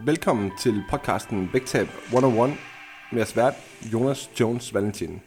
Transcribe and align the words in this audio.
Velkommen 0.00 0.52
til 0.58 0.82
podcasten 0.90 1.50
Vægtab 1.52 1.88
101 2.04 2.50
med 3.12 3.18
jeres 3.18 3.36
vært 3.36 3.54
Jonas 3.92 4.30
Jones 4.40 4.74
Valentin. 4.74 5.20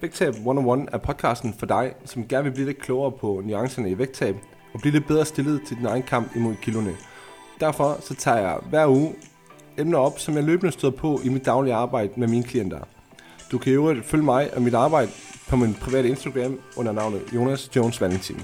Vægtab 0.00 0.34
101 0.34 0.88
er 0.92 0.98
podcasten 0.98 1.54
for 1.58 1.66
dig, 1.66 1.94
som 2.04 2.28
gerne 2.28 2.44
vil 2.44 2.50
blive 2.50 2.66
lidt 2.66 2.82
klogere 2.82 3.12
på 3.12 3.42
nuancerne 3.44 3.90
i 3.90 3.98
vægttab 3.98 4.36
og 4.74 4.80
blive 4.80 4.92
lidt 4.92 5.06
bedre 5.06 5.24
stillet 5.24 5.62
til 5.66 5.76
din 5.76 5.86
egen 5.86 6.02
kamp 6.02 6.36
imod 6.36 6.54
kiloene. 6.62 6.96
Derfor 7.60 7.98
så 8.00 8.14
tager 8.14 8.38
jeg 8.38 8.58
hver 8.70 8.86
uge 8.86 9.14
emner 9.78 9.98
op, 9.98 10.18
som 10.18 10.34
jeg 10.34 10.44
løbende 10.44 10.72
støder 10.72 10.96
på 10.96 11.20
i 11.24 11.28
mit 11.28 11.44
daglige 11.44 11.74
arbejde 11.74 12.12
med 12.16 12.28
mine 12.28 12.44
klienter. 12.44 12.80
Du 13.52 13.58
kan 13.58 13.72
jo 13.72 13.96
følge 14.04 14.24
mig 14.24 14.54
og 14.54 14.62
mit 14.62 14.74
arbejde 14.74 15.10
på 15.48 15.56
min 15.56 15.74
private 15.74 16.08
Instagram 16.08 16.60
under 16.76 16.92
navnet 16.92 17.22
Jonas 17.34 17.76
Jones 17.76 18.00
Valentin. 18.00 18.42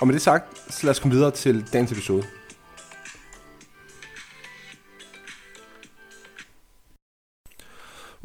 Og 0.00 0.06
med 0.06 0.14
det 0.14 0.22
sagt, 0.22 0.72
så 0.72 0.86
lad 0.86 0.90
os 0.90 1.00
komme 1.00 1.14
videre 1.14 1.30
til 1.30 1.72
dagens 1.72 1.92
episode. 1.92 2.22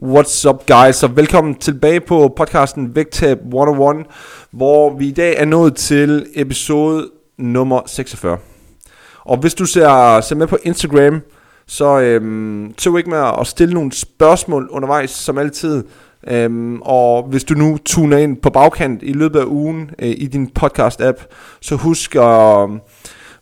What's 0.07 0.49
up 0.49 0.65
guys, 0.65 1.03
og 1.03 1.15
velkommen 1.15 1.55
tilbage 1.55 1.99
på 1.99 2.33
podcasten 2.37 2.95
Vægtab 2.95 3.37
101, 3.37 4.05
hvor 4.51 4.97
vi 4.97 5.07
i 5.07 5.11
dag 5.11 5.35
er 5.37 5.45
nået 5.45 5.75
til 5.75 6.25
episode 6.35 7.09
nummer 7.37 7.81
46. 7.85 8.37
Og 9.19 9.37
hvis 9.37 9.53
du 9.53 9.65
ser, 9.65 10.21
ser 10.21 10.35
med 10.35 10.47
på 10.47 10.57
Instagram, 10.63 11.21
så 11.65 11.99
øhm, 11.99 12.73
tøv 12.77 12.97
ikke 12.97 13.09
med 13.09 13.31
at 13.39 13.47
stille 13.47 13.73
nogle 13.73 13.91
spørgsmål 13.91 14.67
undervejs, 14.71 15.09
som 15.09 15.37
altid. 15.37 15.83
Øhm, 16.27 16.81
og 16.81 17.23
hvis 17.23 17.43
du 17.43 17.53
nu 17.53 17.77
tuner 17.85 18.17
ind 18.17 18.37
på 18.37 18.49
bagkant 18.49 19.03
i 19.03 19.13
løbet 19.13 19.39
af 19.39 19.45
ugen 19.45 19.91
øh, 19.99 20.09
i 20.17 20.27
din 20.27 20.51
podcast-app, 20.59 21.25
så 21.61 21.75
husk 21.75 22.15
at... 22.15 22.69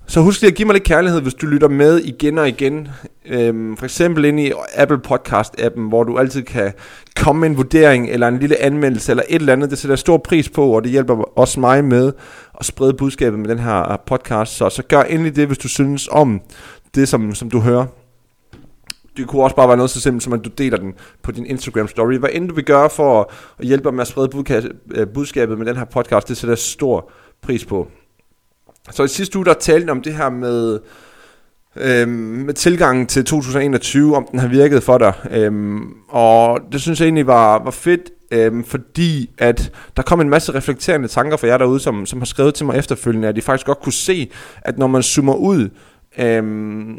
Så 0.08 0.22
husk 0.22 0.42
lige 0.42 0.52
at 0.52 0.58
give 0.58 0.66
mig 0.66 0.74
lidt 0.74 0.84
kærlighed, 0.84 1.22
hvis 1.22 1.34
du 1.34 1.46
lytter 1.46 1.68
med 1.68 2.00
igen 2.00 2.38
og 2.38 2.48
igen. 2.48 2.88
Øhm, 3.28 3.78
for 3.78 3.86
eksempel 3.86 4.26
ind 4.26 4.40
i 4.40 4.52
Apple 4.76 5.00
Podcast-appen, 5.08 5.82
hvor 5.82 6.04
du 6.04 6.18
altid 6.18 6.44
kan 6.44 6.74
komme 7.16 7.40
med 7.40 7.50
en 7.50 7.58
vurdering, 7.58 8.10
eller 8.10 8.28
en 8.28 8.40
lille 8.40 8.62
anmeldelse, 8.62 9.12
eller 9.12 9.24
et 9.30 9.40
eller 9.40 9.54
andet. 9.54 9.70
Det 9.70 9.78
sætter 9.78 9.94
jeg 9.94 10.00
stor 10.00 10.18
pris 10.18 10.50
på, 10.50 10.76
og 10.76 10.84
det 10.84 10.92
hjælper 10.92 11.38
også 11.38 11.60
mig 11.60 11.86
med 11.86 12.14
at 12.60 12.66
sprede 12.66 12.94
budskabet 12.94 13.40
med 13.40 13.50
den 13.50 13.60
her 13.60 14.02
podcast. 14.06 14.58
Så, 14.58 14.70
så 14.70 14.84
gør 14.84 15.02
endelig 15.02 15.36
det, 15.36 15.48
hvis 15.48 15.58
du 15.58 15.68
synes 15.68 16.08
om 16.12 16.42
det, 16.96 17.08
som, 17.08 17.36
som 17.36 17.50
du 17.50 17.60
hører. 17.60 17.86
Det 19.18 19.28
kunne 19.28 19.44
også 19.44 19.56
bare 19.56 19.68
være 19.68 19.78
noget 19.78 19.90
så 19.90 20.02
simpelt, 20.02 20.24
som 20.24 20.34
at 20.34 20.46
du 20.46 20.50
deler 20.50 20.78
den 20.78 20.94
på 21.24 21.32
din 21.32 21.46
Instagram 21.46 21.88
story. 21.88 22.18
Hvad 22.18 22.30
end 22.34 22.50
du 22.50 22.56
vil 22.56 22.66
gøre 22.66 22.90
for 22.90 23.32
at 23.60 23.66
hjælpe 23.66 23.92
med 23.92 24.02
at 24.02 24.08
sprede 24.08 24.72
øh, 24.96 25.08
budskabet 25.08 25.58
med 25.58 25.66
den 25.66 25.78
her 25.78 25.86
podcast, 25.86 26.28
det 26.28 26.38
sætter 26.38 26.52
jeg 26.52 26.58
stor 26.58 27.12
pris 27.42 27.66
på. 27.66 27.88
Så 28.92 29.04
i 29.04 29.08
sidste 29.08 29.38
uge, 29.38 29.46
der 29.46 29.54
talte 29.54 29.92
om 29.92 30.02
det 30.02 30.14
her 30.14 30.30
med, 30.30 30.80
øhm, 31.78 32.10
med 32.10 32.54
tilgangen 32.54 33.06
til 33.08 33.26
2021, 33.26 34.16
om 34.16 34.28
den 34.32 34.40
har 34.40 34.48
virket 34.48 34.84
for 34.84 34.98
dig. 34.98 35.14
Øhm, 35.32 35.94
og 36.10 36.60
det 36.72 36.82
synes 36.82 37.00
jeg 37.00 37.06
egentlig 37.06 37.28
var, 37.28 37.64
var 37.64 37.72
fedt, 37.72 38.12
øhm, 38.32 38.64
fordi 38.64 39.30
at 39.38 39.72
der 39.98 40.04
kom 40.04 40.22
en 40.22 40.30
masse 40.30 40.54
reflekterende 40.54 41.08
tanker 41.08 41.38
fra 41.38 41.48
jer 41.48 41.58
derude, 41.58 41.80
som, 41.80 42.06
som 42.06 42.20
har 42.20 42.26
skrevet 42.26 42.54
til 42.54 42.66
mig 42.66 42.78
efterfølgende, 42.78 43.28
at 43.28 43.36
de 43.36 43.42
faktisk 43.42 43.66
godt 43.66 43.82
kunne 43.82 43.94
se, 43.94 44.32
at 44.62 44.78
når 44.78 44.88
man 44.88 45.04
zoomer 45.04 45.36
ud, 45.36 45.70
øhm, 46.18 46.98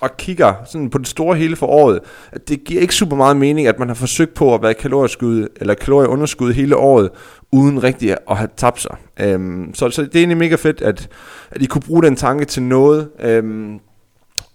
og 0.00 0.16
kigger 0.16 0.54
sådan 0.66 0.90
på 0.90 0.98
det 0.98 1.08
store 1.08 1.36
hele 1.36 1.56
for 1.56 1.66
året, 1.66 2.00
at 2.32 2.48
det 2.48 2.64
giver 2.64 2.80
ikke 2.80 2.94
super 2.94 3.16
meget 3.16 3.36
mening, 3.36 3.66
at 3.66 3.78
man 3.78 3.88
har 3.88 3.94
forsøgt 3.94 4.34
på 4.34 4.54
at 4.54 4.62
være 4.62 4.74
kalorieskud 4.74 5.48
eller 5.56 5.74
kalorieunderskud 5.74 6.52
hele 6.52 6.76
året, 6.76 7.10
uden 7.52 7.82
rigtig 7.82 8.16
at 8.30 8.36
have 8.36 8.48
tabt 8.56 8.80
sig. 8.80 8.96
Øhm, 9.20 9.74
så, 9.74 9.90
så 9.90 10.02
det 10.02 10.14
er 10.14 10.18
egentlig 10.18 10.38
mega 10.38 10.54
fedt, 10.54 10.82
at, 10.82 11.08
at 11.50 11.62
I 11.62 11.66
kunne 11.66 11.82
bruge 11.86 12.02
den 12.02 12.16
tanke 12.16 12.44
til 12.44 12.62
noget, 12.62 13.08
øhm, 13.20 13.80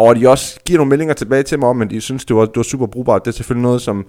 og 0.08 0.16
de 0.16 0.30
også 0.30 0.60
giver 0.66 0.78
nogle 0.78 0.90
meldinger 0.90 1.14
tilbage 1.14 1.44
til 1.44 1.60
mig 1.60 1.70
om, 1.70 1.82
at 1.82 1.90
de 1.90 2.02
synes, 2.02 2.26
det 2.26 2.36
var, 2.36 2.46
det 2.46 2.56
var 2.56 2.64
super 2.64 2.86
brugbart. 2.86 3.26
Det 3.26 3.32
er 3.32 3.36
selvfølgelig 3.36 3.64
noget, 3.64 3.82
som, 3.82 4.06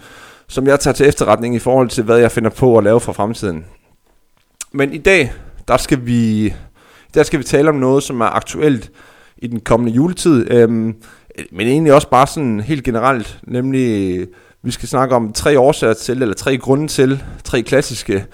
som 0.49 0.66
jeg 0.66 0.81
tager 0.81 0.94
til 0.94 1.09
efterretning 1.09 1.55
i 1.55 1.59
forhold 1.59 1.88
til, 1.88 2.05
hvad 2.05 2.19
jeg 2.19 2.32
finder 2.32 2.50
på 2.50 2.78
at 2.78 2.84
lave 2.84 3.00
for 3.00 3.12
fremtiden. 3.12 3.65
Men 4.72 4.93
i 4.93 4.99
dag, 4.99 5.32
der 5.69 5.77
skal 5.77 6.06
vi, 6.06 6.55
der 7.15 7.22
skal 7.22 7.38
vi 7.38 7.44
tale 7.44 7.69
om 7.69 7.75
noget, 7.75 8.03
som 8.03 8.21
er 8.21 8.37
aktuelt 8.37 8.91
i 9.37 9.47
den 9.47 9.60
kommende 9.60 9.93
juletid. 9.93 10.50
Øhm, 10.50 10.94
men 11.53 11.66
egentlig 11.66 11.93
også 11.93 12.11
bare 12.11 12.26
sådan 12.26 12.61
helt 12.61 12.84
generelt, 12.84 13.38
nemlig 13.43 14.19
vi 14.62 14.71
skal 14.71 14.88
snakke 14.88 15.15
om 15.15 15.32
tre 15.32 15.59
årsager 15.59 15.94
til, 15.94 16.22
eller 16.22 16.34
tre 16.34 16.59
grunde 16.59 16.88
til, 16.88 17.22
tre 17.44 17.62
klassiske 17.62 18.26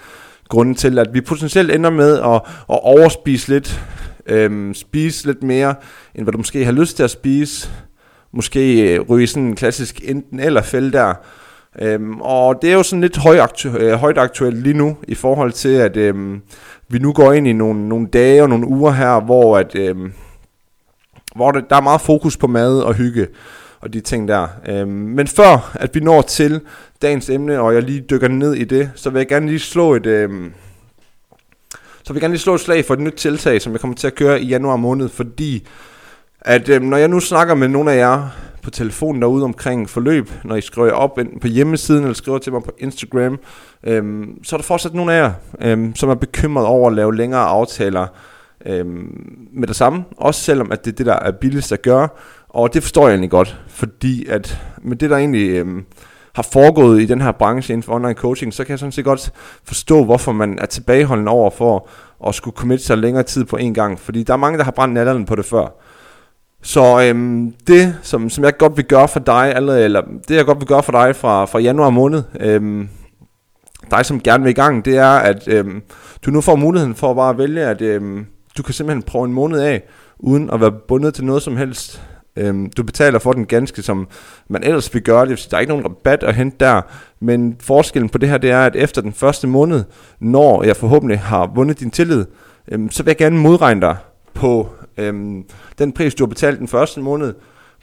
grunde 0.49 0.73
til, 0.73 0.99
at 0.99 1.13
vi 1.13 1.21
potentielt 1.21 1.71
ender 1.71 1.89
med 1.89 2.19
at, 2.19 2.35
at 2.69 2.79
overspise 2.83 3.49
lidt, 3.49 3.81
øhm, 4.25 4.73
spise 4.73 5.25
lidt 5.25 5.43
mere, 5.43 5.75
end 6.15 6.25
hvad 6.25 6.31
du 6.31 6.37
måske 6.37 6.65
har 6.65 6.71
lyst 6.71 6.95
til 6.95 7.03
at 7.03 7.11
spise, 7.11 7.69
måske 8.33 8.93
øh, 8.93 9.01
ryge 9.01 9.27
sådan 9.27 9.43
en 9.43 9.55
klassisk 9.55 10.01
enten 10.03 10.39
eller 10.39 10.61
fælde 10.61 10.91
der, 10.91 11.13
Øhm, 11.79 12.21
og 12.21 12.61
det 12.61 12.69
er 12.69 12.73
jo 12.73 12.83
sådan 12.83 13.01
lidt 13.01 13.17
højaktu- 13.17 13.77
øh, 13.77 13.93
højt 13.93 14.17
aktuelt 14.17 14.63
lige 14.63 14.77
nu, 14.77 14.97
i 15.07 15.15
forhold 15.15 15.51
til, 15.51 15.69
at 15.69 15.97
øhm, 15.97 16.41
vi 16.89 16.99
nu 16.99 17.13
går 17.13 17.33
ind 17.33 17.47
i 17.47 17.53
nogle, 17.53 17.89
nogle 17.89 18.07
dage 18.07 18.43
og 18.43 18.49
nogle 18.49 18.67
uger 18.67 18.91
her, 18.91 19.19
hvor 19.19 19.57
at, 19.57 19.75
øhm, 19.75 20.13
hvor 21.35 21.51
det, 21.51 21.69
der 21.69 21.75
er 21.75 21.81
meget 21.81 22.01
fokus 22.01 22.37
på 22.37 22.47
mad 22.47 22.79
og 22.79 22.93
hygge 22.93 23.27
og 23.81 23.93
de 23.93 23.99
ting 23.99 24.27
der. 24.27 24.47
Øhm, 24.69 24.89
men 24.89 25.27
før 25.27 25.71
at 25.75 25.95
vi 25.95 25.99
når 25.99 26.21
til 26.21 26.61
dagens 27.01 27.29
emne, 27.29 27.59
og 27.59 27.73
jeg 27.73 27.83
lige 27.83 28.05
dykker 28.09 28.27
ned 28.27 28.53
i 28.53 28.63
det, 28.63 28.91
så 28.95 29.09
vil 29.09 29.19
jeg 29.19 29.27
gerne 29.27 29.47
lige 29.47 29.59
slå 29.59 29.93
et... 29.95 30.05
Øhm, 30.05 30.53
så 32.03 32.13
vil 32.13 32.17
jeg 32.17 32.21
gerne 32.21 32.33
lige 32.33 32.41
slå 32.41 32.55
et 32.55 32.59
slag 32.59 32.85
for 32.85 32.93
et 32.93 32.99
nyt 32.99 33.13
tiltag, 33.13 33.61
som 33.61 33.71
jeg 33.71 33.81
kommer 33.81 33.95
til 33.95 34.07
at 34.07 34.15
køre 34.15 34.41
i 34.41 34.45
januar 34.47 34.75
måned, 34.75 35.09
fordi 35.09 35.67
at 36.41 36.69
øh, 36.69 36.81
når 36.81 36.97
jeg 36.97 37.07
nu 37.07 37.19
snakker 37.19 37.55
med 37.55 37.67
nogle 37.67 37.91
af 37.91 37.97
jer 37.97 38.27
på 38.61 38.69
telefonen 38.69 39.21
derude 39.21 39.43
omkring 39.43 39.89
forløb, 39.89 40.29
når 40.43 40.55
I 40.55 40.61
skriver 40.61 40.91
op 40.91 41.17
enten 41.17 41.39
på 41.39 41.47
hjemmesiden 41.47 42.03
eller 42.03 42.13
skriver 42.13 42.37
til 42.37 42.53
mig 42.53 42.63
på 42.63 42.71
Instagram, 42.77 43.39
øh, 43.83 44.27
så 44.43 44.55
er 44.55 44.57
der 44.57 44.63
fortsat 44.63 44.93
nogle 44.93 45.13
af 45.13 45.21
jer, 45.21 45.31
øh, 45.61 45.89
som 45.95 46.09
er 46.09 46.15
bekymret 46.15 46.65
over 46.65 46.89
at 46.89 46.95
lave 46.95 47.15
længere 47.15 47.41
aftaler 47.41 48.07
øh, 48.65 48.85
med 49.53 49.67
det 49.67 49.75
samme, 49.75 50.03
også 50.17 50.41
selvom 50.41 50.71
at 50.71 50.85
det 50.85 50.91
er 50.91 50.95
det, 50.95 51.05
der 51.05 51.15
er 51.15 51.31
billigst 51.31 51.71
at 51.71 51.81
gøre, 51.81 52.09
og 52.49 52.73
det 52.73 52.83
forstår 52.83 53.07
jeg 53.07 53.13
egentlig 53.13 53.31
godt, 53.31 53.59
fordi 53.67 54.25
at 54.25 54.61
med 54.81 54.95
det, 54.95 55.09
der 55.09 55.17
egentlig 55.17 55.49
Øh, 55.49 55.67
har 56.35 56.43
foregået 56.43 57.01
i 57.01 57.05
den 57.05 57.21
her 57.21 57.31
branche 57.31 57.73
inden 57.73 57.83
for 57.83 57.93
online 57.93 58.13
coaching, 58.13 58.53
så 58.53 58.63
kan 58.63 58.71
jeg 58.71 58.79
sådan 58.79 58.91
set 58.91 59.05
godt 59.05 59.31
forstå, 59.63 60.03
hvorfor 60.03 60.31
man 60.31 60.59
er 60.61 60.65
tilbageholdende 60.65 61.31
over 61.31 61.49
for 61.49 61.87
at 62.27 62.35
skulle 62.35 62.57
committe 62.57 62.85
sig 62.85 62.97
længere 62.97 63.23
tid 63.23 63.45
på 63.45 63.57
en 63.57 63.73
gang, 63.73 63.99
fordi 63.99 64.23
der 64.23 64.33
er 64.33 64.37
mange, 64.37 64.57
der 64.57 64.63
har 64.63 64.71
brændt 64.71 64.93
natterne 64.93 65.25
på 65.25 65.35
det 65.35 65.45
før. 65.45 65.67
Så 66.63 67.01
øhm, 67.01 67.53
det, 67.67 67.95
som, 68.01 68.29
som 68.29 68.43
jeg 68.43 68.57
godt 68.57 68.77
vil 68.77 68.85
gøre 68.85 69.07
for 69.07 69.19
dig, 69.19 69.55
allerede, 69.55 69.83
eller 69.83 70.01
det 70.27 70.35
jeg 70.35 70.45
godt 70.45 70.59
vil 70.59 70.67
gøre 70.67 70.83
for 70.83 70.91
dig 70.91 71.15
fra, 71.15 71.45
fra 71.45 71.59
januar 71.59 71.89
måned, 71.89 72.23
øhm, 72.39 72.89
dig 73.91 74.05
som 74.05 74.21
gerne 74.21 74.43
vil 74.43 74.51
i 74.51 74.53
gang, 74.53 74.85
det 74.85 74.97
er, 74.97 75.11
at 75.11 75.47
øhm, 75.47 75.81
du 76.25 76.31
nu 76.31 76.41
får 76.41 76.55
muligheden 76.55 76.95
for 76.95 77.09
at 77.09 77.15
bare 77.15 77.37
vælge, 77.37 77.61
at 77.61 77.81
øhm, 77.81 78.25
du 78.57 78.63
kan 78.63 78.73
simpelthen 78.73 79.03
prøve 79.03 79.25
en 79.25 79.33
måned 79.33 79.59
af, 79.59 79.83
uden 80.19 80.49
at 80.49 80.61
være 80.61 80.71
bundet 80.71 81.13
til 81.13 81.25
noget 81.25 81.41
som 81.41 81.57
helst. 81.57 82.01
Øhm, 82.35 82.69
du 82.69 82.83
betaler 82.83 83.19
for 83.19 83.33
den 83.33 83.45
ganske, 83.45 83.81
som 83.81 84.07
man 84.49 84.63
ellers 84.63 84.93
vil 84.93 85.01
gøre 85.01 85.25
det. 85.25 85.47
Der 85.51 85.57
er 85.57 85.61
ikke 85.61 85.71
nogen 85.71 85.85
rabat 85.85 86.23
at 86.23 86.35
hente 86.35 86.57
der. 86.59 86.81
Men 87.19 87.55
forskellen 87.59 88.09
på 88.09 88.17
det 88.17 88.29
her, 88.29 88.37
det 88.37 88.51
er, 88.51 88.65
at 88.65 88.75
efter 88.75 89.01
den 89.01 89.13
første 89.13 89.47
måned, 89.47 89.83
når 90.19 90.63
jeg 90.63 90.75
forhåbentlig 90.75 91.19
har 91.19 91.51
vundet 91.55 91.79
din 91.79 91.91
tillid, 91.91 92.25
øhm, 92.67 92.91
så 92.91 93.03
vil 93.03 93.09
jeg 93.09 93.17
gerne 93.17 93.37
modregne 93.37 93.81
dig 93.81 93.97
på 94.33 94.69
øhm, 94.97 95.43
den 95.79 95.91
pris, 95.91 96.15
du 96.15 96.23
har 96.23 96.29
betalt 96.29 96.59
den 96.59 96.67
første 96.67 97.01
måned, 97.01 97.33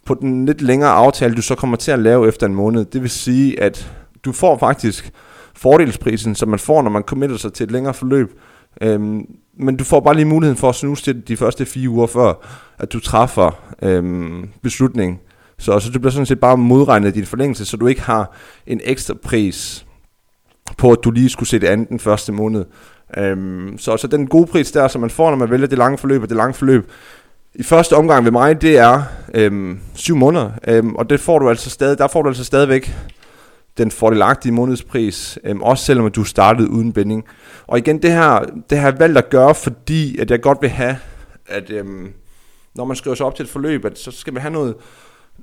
på 0.07 0.15
den 0.15 0.47
lidt 0.47 0.63
længere 0.63 0.91
aftale, 0.91 1.35
du 1.35 1.43
så 1.43 1.55
kommer 1.55 1.77
til 1.77 1.91
at 1.91 1.99
lave 1.99 2.29
efter 2.29 2.47
en 2.47 2.55
måned. 2.55 2.85
Det 2.85 3.03
vil 3.03 3.11
sige, 3.11 3.63
at 3.63 3.93
du 4.25 4.33
får 4.33 4.59
faktisk 4.59 5.13
fordelsprisen, 5.55 6.35
som 6.35 6.49
man 6.49 6.59
får, 6.59 6.83
når 6.83 6.91
man 6.91 7.03
committer 7.03 7.37
sig 7.37 7.53
til 7.53 7.65
et 7.65 7.71
længere 7.71 7.95
forløb. 7.95 8.41
Øhm, 8.81 9.27
men 9.59 9.77
du 9.77 9.85
får 9.85 10.01
bare 10.01 10.15
lige 10.15 10.25
muligheden 10.25 10.59
for 10.59 10.69
at 10.69 10.75
snuse 10.75 11.05
til 11.05 11.29
de 11.29 11.37
første 11.37 11.67
fire 11.67 11.89
uger 11.89 12.07
før, 12.07 12.35
at 12.79 12.93
du 12.93 13.01
træffer 13.01 13.51
øhm, 13.83 14.49
beslutning. 14.63 15.21
Så, 15.59 15.81
så 15.81 15.91
du 15.91 15.99
bliver 15.99 16.13
sådan 16.13 16.27
set 16.27 16.41
bare 16.41 16.57
modregnet 16.57 17.09
i 17.09 17.13
din 17.13 17.27
forlængelse, 17.27 17.65
så 17.65 17.77
du 17.77 17.87
ikke 17.87 18.03
har 18.03 18.33
en 18.67 18.81
ekstra 18.85 19.15
pris 19.23 19.87
på, 20.79 20.93
at 20.93 20.99
du 21.05 21.11
lige 21.11 21.29
skulle 21.29 21.49
se 21.49 21.59
det 21.59 21.67
andet 21.67 21.89
den 21.89 21.99
første 21.99 22.33
måned. 22.33 22.65
Øhm, 23.17 23.79
så, 23.79 23.97
så 23.97 24.07
den 24.07 24.27
gode 24.27 24.47
pris 24.47 24.73
der, 24.73 24.89
som 24.89 25.01
man 25.01 25.11
får, 25.11 25.31
når 25.31 25.37
man 25.37 25.51
vælger 25.51 25.67
det 25.67 25.79
lange 25.79 25.99
forløb, 25.99 26.23
og 26.23 26.29
det 26.29 26.37
lange 26.37 26.55
forløb, 26.55 26.91
i 27.55 27.63
første 27.63 27.97
omgang 27.97 28.25
ved 28.25 28.33
mig, 28.33 28.63
det 28.63 28.79
er 28.79 29.03
øhm, 29.35 29.81
syv 29.95 30.17
måneder, 30.17 30.51
øhm, 30.69 30.95
og 30.95 31.11
det 31.11 31.21
får 31.21 31.39
du 31.39 31.49
altså 31.49 31.71
stadig, 31.71 31.99
der 31.99 32.09
får 32.09 32.23
du 32.23 32.29
altså 32.29 32.45
stadigvæk 32.45 32.97
den 33.79 33.91
fordelagtige 33.91 34.53
månedspris, 34.53 35.39
øh, 35.45 35.57
også 35.57 35.85
selvom 35.85 36.11
du 36.11 36.25
startede 36.25 36.71
uden 36.71 36.93
binding. 36.93 37.25
Og 37.67 37.79
igen, 37.79 38.03
det 38.03 38.13
her, 38.13 38.45
det 38.71 38.79
har 38.79 38.91
jeg 38.91 38.99
valgt 38.99 39.19
at 39.19 39.31
gøre, 39.31 39.55
fordi 39.55 40.19
at 40.19 40.31
jeg 40.31 40.41
godt 40.41 40.59
vil 40.61 40.71
have, 40.71 40.97
at 41.47 41.71
øh, 41.71 41.87
når 42.75 42.85
man 42.85 42.97
skriver 42.97 43.15
sig 43.15 43.27
op 43.27 43.35
til 43.35 43.43
et 43.43 43.51
forløb, 43.51 43.85
at 43.85 43.99
så 43.99 44.11
skal 44.11 44.33
man 44.33 44.43
have 44.43 44.53
noget, 44.53 44.75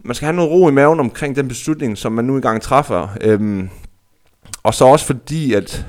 man 0.03 0.15
skal 0.15 0.25
have 0.25 0.35
noget 0.35 0.51
ro 0.51 0.69
i 0.69 0.71
maven 0.71 0.99
omkring 0.99 1.35
den 1.35 1.47
beslutning, 1.47 1.97
som 1.97 2.11
man 2.11 2.25
nu 2.25 2.35
engang 2.35 2.61
træffer. 2.61 3.07
Øh, 3.21 3.67
og 4.63 4.73
så 4.73 4.85
også 4.85 5.05
fordi, 5.05 5.53
at, 5.53 5.85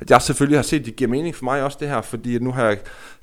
at 0.00 0.10
jeg 0.10 0.22
selvfølgelig 0.22 0.58
har 0.58 0.62
set, 0.62 0.80
at 0.80 0.86
det 0.86 0.96
giver 0.96 1.10
mening 1.10 1.34
for 1.34 1.44
mig 1.44 1.62
også 1.62 1.76
det 1.80 1.88
her, 1.88 2.02
fordi 2.02 2.38
nu 2.38 2.52
har 2.52 2.64
jeg 2.64 2.76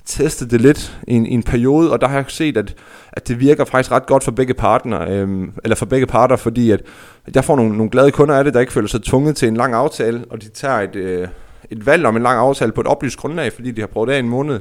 testet 0.06 0.50
det 0.50 0.60
lidt 0.60 0.98
i 1.08 1.14
en, 1.14 1.26
i 1.26 1.34
en 1.34 1.42
periode, 1.42 1.92
og 1.92 2.00
der 2.00 2.08
har 2.08 2.16
jeg 2.16 2.24
set, 2.28 2.56
at, 2.56 2.74
at 3.12 3.28
det 3.28 3.40
virker 3.40 3.64
faktisk 3.64 3.92
ret 3.92 4.06
godt 4.06 4.24
for 4.24 4.30
begge 4.30 4.54
partner, 4.54 5.00
øhm, 5.10 5.52
eller 5.64 5.76
for 5.76 5.86
begge 5.86 6.06
parter, 6.06 6.36
fordi 6.36 6.70
at, 6.70 6.82
at 7.26 7.36
jeg 7.36 7.44
får 7.44 7.56
nogle, 7.56 7.76
nogle 7.76 7.90
glade 7.90 8.10
kunder 8.10 8.34
af 8.34 8.44
det, 8.44 8.54
der 8.54 8.60
ikke 8.60 8.72
føler 8.72 8.88
sig 8.88 9.02
tvunget 9.02 9.36
til 9.36 9.48
en 9.48 9.56
lang 9.56 9.74
aftale, 9.74 10.24
og 10.30 10.42
de 10.42 10.48
tager 10.48 10.80
et, 10.80 10.96
øh, 10.96 11.28
et 11.70 11.86
valg 11.86 12.06
om 12.06 12.16
en 12.16 12.22
lang 12.22 12.38
aftale 12.38 12.72
på 12.72 12.80
et 12.80 12.86
oplyst 12.86 13.16
grundlag, 13.16 13.52
fordi 13.52 13.70
de 13.70 13.80
har 13.80 13.88
prøvet 13.88 14.08
det 14.08 14.14
af 14.14 14.18
en 14.18 14.28
måned. 14.28 14.60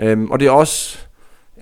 Øhm, 0.00 0.30
og 0.30 0.40
det 0.40 0.46
er 0.46 0.52
også... 0.52 0.98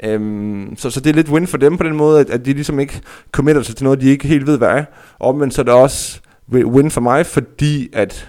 Øhm, 0.04 0.75
så, 0.76 0.90
så 0.90 1.00
det 1.00 1.10
er 1.10 1.14
lidt 1.14 1.28
win 1.28 1.46
for 1.46 1.58
dem 1.58 1.76
på 1.76 1.84
den 1.84 1.96
måde, 1.96 2.20
at, 2.20 2.31
at 2.31 2.44
de 2.44 2.52
ligesom 2.52 2.81
ikke 2.81 3.00
committer 3.32 3.62
sig 3.62 3.76
til 3.76 3.84
noget, 3.84 4.00
de 4.00 4.10
ikke 4.10 4.28
helt 4.28 4.46
ved, 4.46 4.58
hvad 4.58 4.69
er. 4.69 4.84
Og 5.19 5.37
men 5.37 5.50
så 5.50 5.62
er 5.62 5.64
det 5.64 5.75
også 5.75 6.20
win 6.52 6.90
for 6.90 7.00
mig, 7.00 7.26
fordi 7.26 7.88
at 7.92 8.28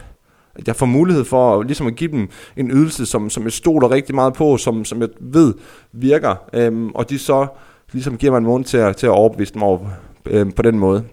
at 0.55 0.67
jeg 0.67 0.75
får 0.75 0.85
mulighed 0.85 1.23
for 1.23 1.59
at, 1.59 1.65
ligesom 1.65 1.87
at 1.87 1.95
give 1.95 2.11
dem 2.11 2.29
en 2.57 2.71
ydelse, 2.71 3.05
som, 3.05 3.29
som 3.29 3.43
jeg 3.43 3.51
stoler 3.51 3.91
rigtig 3.91 4.15
meget 4.15 4.33
på, 4.33 4.57
som, 4.57 4.85
som 4.85 5.01
jeg 5.01 5.09
ved 5.19 5.53
virker, 5.91 6.35
øhm, 6.53 6.89
og 6.89 7.09
de 7.09 7.19
så 7.19 7.47
ligesom 7.93 8.17
giver 8.17 8.31
mig 8.31 8.37
en 8.37 8.43
måned 8.43 8.65
til 8.65 8.77
at, 8.77 8.97
til 8.97 9.07
at 9.07 9.11
overbevise 9.11 9.53
dem 9.53 9.63
over 9.63 9.79
øhm, 10.25 10.51
på 10.51 10.61
den 10.61 10.79
måde. 10.79 11.03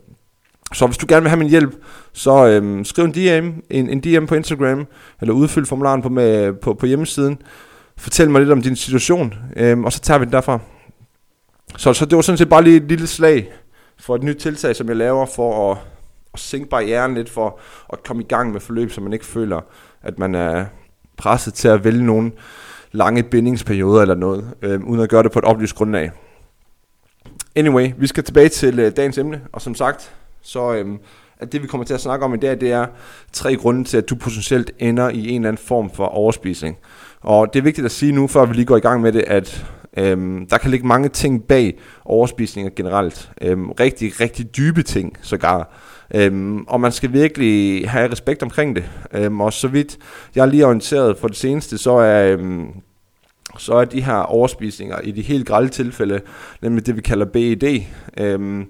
Så 0.72 0.86
hvis 0.86 0.98
du 0.98 1.06
gerne 1.08 1.22
vil 1.22 1.28
have 1.30 1.38
min 1.38 1.48
hjælp, 1.48 1.74
så 2.12 2.46
øhm, 2.46 2.84
skriv 2.84 3.04
en 3.04 3.12
DM, 3.12 3.48
en, 3.70 3.90
en 3.90 4.00
DM 4.00 4.26
på 4.26 4.34
Instagram, 4.34 4.86
eller 5.20 5.34
udfyld 5.34 5.66
formularen 5.66 6.02
på, 6.02 6.08
med, 6.08 6.52
på, 6.52 6.74
på 6.74 6.86
hjemmesiden. 6.86 7.38
Fortæl 7.96 8.30
mig 8.30 8.40
lidt 8.40 8.52
om 8.52 8.62
din 8.62 8.76
situation, 8.76 9.34
øhm, 9.56 9.84
og 9.84 9.92
så 9.92 10.00
tager 10.00 10.18
vi 10.18 10.24
den 10.24 10.32
derfra. 10.32 10.58
Så, 11.76 11.92
så 11.92 12.04
det 12.06 12.16
var 12.16 12.22
sådan 12.22 12.38
set 12.38 12.48
bare 12.48 12.64
lige 12.64 12.76
et 12.76 12.88
lille 12.88 13.06
slag 13.06 13.52
for 14.00 14.14
et 14.14 14.22
nyt 14.22 14.36
tiltag, 14.36 14.76
som 14.76 14.88
jeg 14.88 14.96
laver 14.96 15.26
for 15.26 15.72
at, 15.72 15.78
at 16.38 16.42
sænke 16.42 16.68
barrieren 16.68 17.14
lidt 17.14 17.30
for 17.30 17.60
at 17.92 18.02
komme 18.02 18.22
i 18.22 18.26
gang 18.26 18.52
med 18.52 18.60
forløb, 18.60 18.90
så 18.90 19.00
man 19.00 19.12
ikke 19.12 19.26
føler, 19.26 19.60
at 20.02 20.18
man 20.18 20.34
er 20.34 20.64
presset 21.16 21.54
til 21.54 21.68
at 21.68 21.84
vælge 21.84 22.04
nogle 22.04 22.32
lange 22.92 23.22
bindingsperioder 23.22 24.02
eller 24.02 24.14
noget, 24.14 24.54
øh, 24.62 24.80
uden 24.84 25.00
at 25.00 25.08
gøre 25.08 25.22
det 25.22 25.32
på 25.32 25.38
et 25.38 25.44
oplyst 25.44 25.74
grundlag. 25.74 26.10
Anyway, 27.56 27.90
vi 27.98 28.06
skal 28.06 28.24
tilbage 28.24 28.48
til 28.48 28.78
øh, 28.78 28.92
dagens 28.96 29.18
emne, 29.18 29.40
og 29.52 29.62
som 29.62 29.74
sagt, 29.74 30.14
så 30.42 30.74
øh, 30.74 30.98
at 31.38 31.52
det 31.52 31.62
vi 31.62 31.66
kommer 31.66 31.84
til 31.84 31.94
at 31.94 32.00
snakke 32.00 32.24
om 32.24 32.34
i 32.34 32.36
dag, 32.36 32.60
det 32.60 32.72
er 32.72 32.86
tre 33.32 33.56
grunde 33.56 33.84
til, 33.84 33.96
at 33.96 34.10
du 34.10 34.14
potentielt 34.14 34.70
ender 34.78 35.08
i 35.08 35.28
en 35.28 35.34
eller 35.34 35.48
anden 35.48 35.64
form 35.66 35.90
for 35.90 36.06
overspisning. 36.06 36.76
Og 37.20 37.52
det 37.52 37.58
er 37.58 37.62
vigtigt 37.62 37.84
at 37.84 37.90
sige 37.90 38.12
nu, 38.12 38.26
før 38.26 38.44
vi 38.46 38.54
lige 38.54 38.64
går 38.64 38.76
i 38.76 38.80
gang 38.80 39.02
med 39.02 39.12
det, 39.12 39.24
at 39.26 39.66
øhm, 39.96 40.46
der 40.46 40.58
kan 40.58 40.70
ligge 40.70 40.86
mange 40.86 41.08
ting 41.08 41.44
bag 41.44 41.78
overspisninger 42.04 42.70
generelt. 42.76 43.30
Øhm, 43.42 43.70
rigtig, 43.70 44.20
rigtig 44.20 44.56
dybe 44.56 44.82
ting 44.82 45.16
sågar. 45.22 45.74
Øhm, 46.14 46.64
og 46.64 46.80
man 46.80 46.92
skal 46.92 47.12
virkelig 47.12 47.90
have 47.90 48.12
respekt 48.12 48.42
omkring 48.42 48.76
det. 48.76 48.84
Øhm, 49.12 49.40
og 49.40 49.52
så 49.52 49.68
vidt 49.68 49.98
jeg 50.34 50.42
er 50.42 50.46
lige 50.46 50.66
orienteret 50.66 51.18
for 51.18 51.28
det 51.28 51.36
seneste, 51.36 51.78
så 51.78 51.92
er... 51.92 52.32
Øhm, 52.32 52.66
så 53.58 53.74
er 53.74 53.84
de 53.84 54.02
her 54.02 54.14
overspisninger 54.14 55.00
i 55.00 55.10
de 55.10 55.22
helt 55.22 55.46
grælde 55.46 55.68
tilfælde, 55.68 56.20
nemlig 56.62 56.86
det 56.86 56.96
vi 56.96 57.00
kalder 57.00 57.26
BED, 57.26 57.82
øhm, 58.18 58.66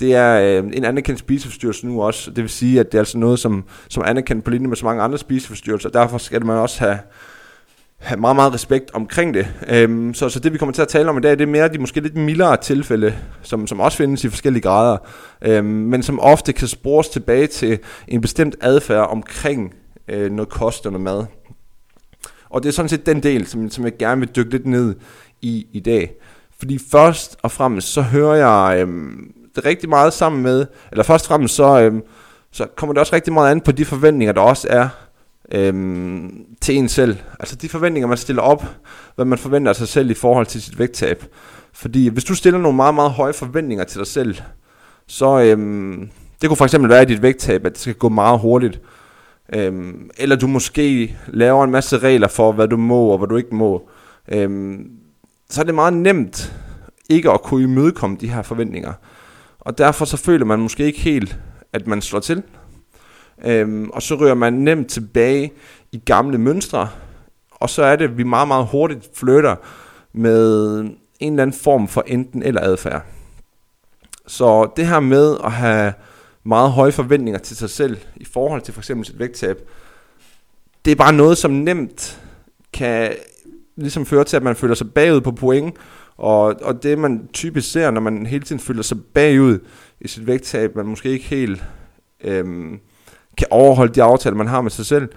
det 0.00 0.14
er 0.14 0.58
øh, 0.58 0.70
en 0.72 0.84
anerkendt 0.84 1.20
spiseforstyrrelse 1.20 1.86
nu 1.86 2.02
også. 2.02 2.30
Det 2.30 2.42
vil 2.42 2.50
sige, 2.50 2.80
at 2.80 2.92
det 2.92 2.94
er 2.98 3.02
altså 3.02 3.18
noget, 3.18 3.38
som, 3.38 3.64
som 3.88 4.02
er 4.02 4.06
anerkendt 4.06 4.44
på 4.44 4.50
linje 4.50 4.68
med 4.68 4.76
så 4.76 4.84
mange 4.84 5.02
andre 5.02 5.18
spiseforstyrrelser. 5.18 5.88
Derfor 5.88 6.18
skal 6.18 6.46
man 6.46 6.56
også 6.56 6.78
have, 6.78 6.98
have 8.02 8.20
meget, 8.20 8.36
meget 8.36 8.54
respekt 8.54 8.90
omkring 8.94 9.34
det. 9.34 9.46
Øhm, 9.68 10.14
så, 10.14 10.28
så 10.28 10.40
det 10.40 10.52
vi 10.52 10.58
kommer 10.58 10.72
til 10.72 10.82
at 10.82 10.88
tale 10.88 11.08
om 11.08 11.18
i 11.18 11.20
dag, 11.20 11.30
det 11.30 11.40
er 11.40 11.46
mere 11.46 11.68
de 11.68 11.78
måske 11.78 12.00
lidt 12.00 12.16
mildere 12.16 12.56
tilfælde, 12.56 13.14
som, 13.42 13.66
som 13.66 13.80
også 13.80 13.98
findes 13.98 14.24
i 14.24 14.28
forskellige 14.28 14.62
grader, 14.62 14.96
øhm, 15.42 15.64
men 15.64 16.02
som 16.02 16.20
ofte 16.20 16.52
kan 16.52 16.68
spores 16.68 17.08
tilbage 17.08 17.46
til 17.46 17.78
en 18.08 18.20
bestemt 18.20 18.56
adfærd 18.60 19.10
omkring 19.10 19.74
øh, 20.08 20.32
noget 20.32 20.48
kost 20.48 20.86
og 20.86 20.92
noget 20.92 21.04
mad. 21.04 21.24
Og 22.50 22.62
det 22.62 22.68
er 22.68 22.72
sådan 22.72 22.88
set 22.88 23.06
den 23.06 23.22
del, 23.22 23.46
som, 23.46 23.70
som 23.70 23.84
jeg 23.84 23.92
gerne 23.98 24.20
vil 24.20 24.30
dykke 24.36 24.50
lidt 24.50 24.66
ned 24.66 24.94
i 25.42 25.66
i 25.72 25.80
dag. 25.80 26.12
Fordi 26.58 26.78
først 26.90 27.36
og 27.42 27.50
fremmest, 27.50 27.92
så 27.92 28.02
hører 28.02 28.34
jeg 28.34 28.80
øhm, 28.80 29.32
det 29.56 29.64
rigtig 29.64 29.88
meget 29.88 30.12
sammen 30.12 30.42
med, 30.42 30.66
eller 30.90 31.04
først 31.04 31.24
og 31.24 31.28
fremmest, 31.28 31.54
så, 31.54 31.80
øhm, 31.80 32.02
så 32.50 32.66
kommer 32.76 32.92
det 32.92 33.00
også 33.00 33.14
rigtig 33.14 33.32
meget 33.32 33.50
an 33.50 33.60
på 33.60 33.72
de 33.72 33.84
forventninger, 33.84 34.32
der 34.32 34.40
også 34.40 34.68
er 34.70 34.88
øhm, 35.52 36.44
til 36.60 36.76
en 36.76 36.88
selv. 36.88 37.16
Altså 37.40 37.56
de 37.56 37.68
forventninger, 37.68 38.08
man 38.08 38.18
stiller 38.18 38.42
op, 38.42 38.64
hvad 39.14 39.24
man 39.24 39.38
forventer 39.38 39.70
af 39.70 39.76
sig 39.76 39.88
selv 39.88 40.10
i 40.10 40.14
forhold 40.14 40.46
til 40.46 40.62
sit 40.62 40.78
vægttab. 40.78 41.24
Fordi 41.72 42.08
hvis 42.08 42.24
du 42.24 42.34
stiller 42.34 42.60
nogle 42.60 42.76
meget, 42.76 42.94
meget 42.94 43.10
høje 43.10 43.32
forventninger 43.32 43.84
til 43.84 43.98
dig 43.98 44.06
selv, 44.06 44.36
så 45.06 45.40
øhm, 45.40 46.10
det 46.40 46.48
kunne 46.48 46.56
for 46.56 46.64
eksempel 46.64 46.90
være 46.90 47.02
i 47.02 47.06
dit 47.06 47.22
vægttab, 47.22 47.66
at 47.66 47.72
det 47.72 47.80
skal 47.80 47.94
gå 47.94 48.08
meget 48.08 48.40
hurtigt. 48.40 48.80
Øhm, 49.54 50.10
eller 50.16 50.36
du 50.36 50.46
måske 50.46 51.16
laver 51.28 51.64
en 51.64 51.70
masse 51.70 51.98
regler 51.98 52.28
for, 52.28 52.52
hvad 52.52 52.68
du 52.68 52.76
må 52.76 53.08
og 53.08 53.18
hvad 53.18 53.28
du 53.28 53.36
ikke 53.36 53.54
må. 53.54 53.88
Øhm, 54.28 54.90
så 55.50 55.60
er 55.60 55.64
det 55.64 55.74
meget 55.74 55.92
nemt 55.92 56.52
ikke 57.10 57.30
at 57.30 57.42
kunne 57.42 57.62
imødekomme 57.62 58.16
de 58.20 58.28
her 58.28 58.42
forventninger. 58.42 58.92
Og 59.60 59.78
derfor 59.78 60.04
så 60.04 60.16
føler 60.16 60.44
man 60.44 60.58
måske 60.58 60.84
ikke 60.84 61.00
helt, 61.00 61.38
at 61.72 61.86
man 61.86 62.02
slår 62.02 62.20
til. 62.20 62.42
Øhm, 63.44 63.90
og 63.90 64.02
så 64.02 64.14
rører 64.14 64.34
man 64.34 64.52
nemt 64.52 64.88
tilbage 64.88 65.52
i 65.92 65.98
gamle 65.98 66.38
mønstre. 66.38 66.88
Og 67.50 67.70
så 67.70 67.82
er 67.82 67.96
det, 67.96 68.04
at 68.04 68.18
vi 68.18 68.22
meget, 68.22 68.48
meget 68.48 68.66
hurtigt 68.66 69.10
flytter 69.14 69.56
med 70.12 70.78
en 71.20 71.32
eller 71.32 71.42
anden 71.42 71.56
form 71.56 71.88
for 71.88 72.04
enten 72.06 72.42
eller 72.42 72.60
adfærd. 72.60 73.04
Så 74.26 74.70
det 74.76 74.86
her 74.86 75.00
med 75.00 75.36
at 75.44 75.52
have 75.52 75.92
meget 76.44 76.70
høje 76.70 76.92
forventninger 76.92 77.38
til 77.38 77.56
sig 77.56 77.70
selv 77.70 77.98
i 78.16 78.24
forhold 78.24 78.62
til 78.62 78.74
for 78.74 78.80
eksempel 78.80 79.06
sit 79.06 79.18
vægttab, 79.18 79.68
det 80.84 80.90
er 80.90 80.96
bare 80.96 81.12
noget, 81.12 81.38
som 81.38 81.50
nemt 81.50 82.22
kan 82.72 83.12
ligesom 83.76 84.06
føre 84.06 84.24
til, 84.24 84.36
at 84.36 84.42
man 84.42 84.56
føler 84.56 84.74
sig 84.74 84.92
bagud 84.92 85.20
på 85.20 85.32
point, 85.32 85.74
og, 86.16 86.54
og 86.62 86.82
det 86.82 86.98
man 86.98 87.28
typisk 87.32 87.72
ser, 87.72 87.90
når 87.90 88.00
man 88.00 88.26
hele 88.26 88.44
tiden 88.44 88.60
føler 88.60 88.82
sig 88.82 88.98
bagud 89.14 89.58
i 90.00 90.08
sit 90.08 90.26
vægttab, 90.26 90.76
man 90.76 90.86
måske 90.86 91.08
ikke 91.08 91.24
helt 91.24 91.64
øhm, 92.24 92.80
kan 93.38 93.46
overholde 93.50 93.94
de 93.94 94.02
aftaler, 94.02 94.36
man 94.36 94.46
har 94.46 94.60
med 94.60 94.70
sig 94.70 94.86
selv, 94.86 95.08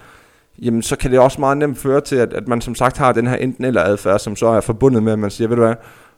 jamen 0.62 0.82
så 0.82 0.96
kan 0.96 1.10
det 1.10 1.18
også 1.18 1.40
meget 1.40 1.58
nemt 1.58 1.78
føre 1.78 2.00
til, 2.00 2.16
at, 2.16 2.32
at 2.32 2.48
man 2.48 2.60
som 2.60 2.74
sagt 2.74 2.98
har 2.98 3.12
den 3.12 3.26
her 3.26 3.36
enten 3.36 3.64
eller 3.64 3.82
adfærd, 3.82 4.18
som 4.18 4.36
så 4.36 4.46
er 4.46 4.60
forbundet 4.60 5.02
med, 5.02 5.12
at 5.12 5.18
man 5.18 5.30
siger, 5.30 5.48
ved 5.48 5.56
du 5.56 5.62
hvad, 5.62 5.74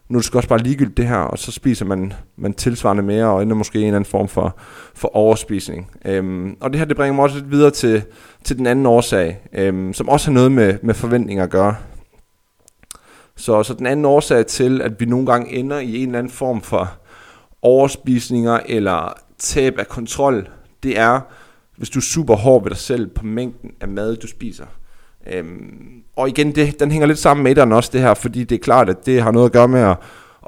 nu 0.08 0.18
er 0.18 0.22
det 0.22 0.34
også 0.34 0.48
bare 0.48 0.58
ligegyldigt 0.58 0.96
det 0.96 1.06
her, 1.06 1.16
og 1.16 1.38
så 1.38 1.52
spiser 1.52 1.84
man, 1.84 2.12
man 2.36 2.52
tilsvarende 2.52 3.02
mere, 3.02 3.26
og 3.26 3.42
ender 3.42 3.56
måske 3.56 3.78
en 3.78 3.84
eller 3.84 3.96
anden 3.96 4.10
form 4.10 4.28
for, 4.28 4.58
for 4.94 5.16
overspisning. 5.16 5.90
Øhm, 6.04 6.56
og 6.60 6.70
det 6.70 6.78
her, 6.78 6.86
det 6.86 6.96
bringer 6.96 7.14
mig 7.14 7.22
også 7.22 7.36
lidt 7.36 7.50
videre 7.50 7.70
til, 7.70 8.02
til 8.44 8.58
den 8.58 8.66
anden 8.66 8.86
årsag, 8.86 9.40
øhm, 9.52 9.92
som 9.92 10.08
også 10.08 10.26
har 10.26 10.34
noget 10.34 10.52
med, 10.52 10.78
med 10.82 10.94
forventninger 10.94 11.44
at 11.44 11.50
gøre. 11.50 11.74
Så, 13.36 13.62
så 13.62 13.74
den 13.74 13.86
anden 13.86 14.04
årsag 14.04 14.46
til, 14.46 14.82
at 14.82 15.00
vi 15.00 15.04
nogle 15.04 15.26
gange 15.26 15.52
ender 15.52 15.78
i 15.78 15.96
en 15.96 16.08
eller 16.08 16.18
anden 16.18 16.32
form 16.32 16.60
for 16.62 16.90
overspisninger 17.62 18.60
eller 18.66 19.14
tab 19.38 19.78
af 19.78 19.88
kontrol, 19.88 20.48
det 20.82 20.98
er, 20.98 21.20
hvis 21.78 21.90
du 21.90 21.98
er 21.98 22.02
super 22.02 22.36
hård 22.36 22.62
ved 22.62 22.70
dig 22.70 22.78
selv 22.78 23.06
på 23.06 23.24
mængden 23.24 23.70
af 23.80 23.88
mad, 23.88 24.16
du 24.16 24.26
spiser. 24.26 24.64
Øhm, 25.32 26.02
og 26.16 26.28
igen, 26.28 26.54
det, 26.54 26.80
den 26.80 26.90
hænger 26.90 27.06
lidt 27.06 27.18
sammen 27.18 27.44
med 27.44 27.54
den 27.54 27.72
også, 27.72 27.90
det 27.92 28.00
her, 28.00 28.14
fordi 28.14 28.44
det 28.44 28.54
er 28.54 28.62
klart, 28.62 28.88
at 28.88 29.06
det 29.06 29.22
har 29.22 29.30
noget 29.30 29.46
at 29.46 29.52
gøre 29.52 29.68
med 29.68 29.80
at, 29.80 29.96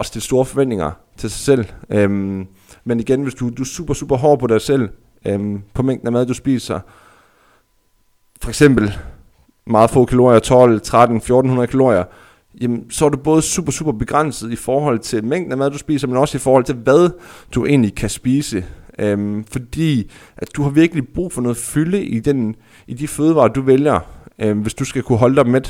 at 0.00 0.06
stille 0.06 0.24
store 0.24 0.44
forventninger 0.44 0.90
til 1.16 1.30
sig 1.30 1.40
selv. 1.40 1.64
Øhm, 1.90 2.46
men 2.84 3.00
igen, 3.00 3.22
hvis 3.22 3.34
du, 3.34 3.50
du 3.50 3.62
er 3.62 3.66
super, 3.66 3.94
super 3.94 4.16
hård 4.16 4.38
på 4.38 4.46
dig 4.46 4.60
selv, 4.60 4.88
øhm, 5.26 5.62
på 5.74 5.82
mængden 5.82 6.06
af 6.06 6.12
mad, 6.12 6.26
du 6.26 6.34
spiser, 6.34 6.80
for 8.42 8.48
eksempel 8.48 8.92
meget 9.66 9.90
få 9.90 10.04
kalorier, 10.04 10.38
12, 10.38 10.80
13, 10.80 11.16
1400 11.16 11.66
kalorier, 11.66 12.04
jamen, 12.60 12.90
så 12.90 13.04
er 13.04 13.08
du 13.08 13.16
både 13.16 13.42
super, 13.42 13.72
super 13.72 13.92
begrænset 13.92 14.52
i 14.52 14.56
forhold 14.56 14.98
til 14.98 15.24
mængden 15.24 15.52
af 15.52 15.58
mad, 15.58 15.70
du 15.70 15.78
spiser, 15.78 16.08
men 16.08 16.16
også 16.16 16.36
i 16.36 16.40
forhold 16.40 16.64
til, 16.64 16.74
hvad 16.74 17.10
du 17.54 17.66
egentlig 17.66 17.94
kan 17.94 18.08
spise. 18.08 18.64
Øhm, 19.00 19.44
fordi 19.44 20.10
at 20.36 20.48
du 20.56 20.62
har 20.62 20.70
virkelig 20.70 21.08
brug 21.14 21.32
for 21.32 21.42
noget 21.42 21.56
fylde 21.56 22.04
i, 22.04 22.20
den, 22.20 22.56
i 22.86 22.94
de 22.94 23.08
fødevarer, 23.08 23.48
du 23.48 23.62
vælger, 23.62 24.00
øhm, 24.38 24.58
hvis 24.58 24.74
du 24.74 24.84
skal 24.84 25.02
kunne 25.02 25.18
holde 25.18 25.36
dig 25.36 25.46
med. 25.48 25.62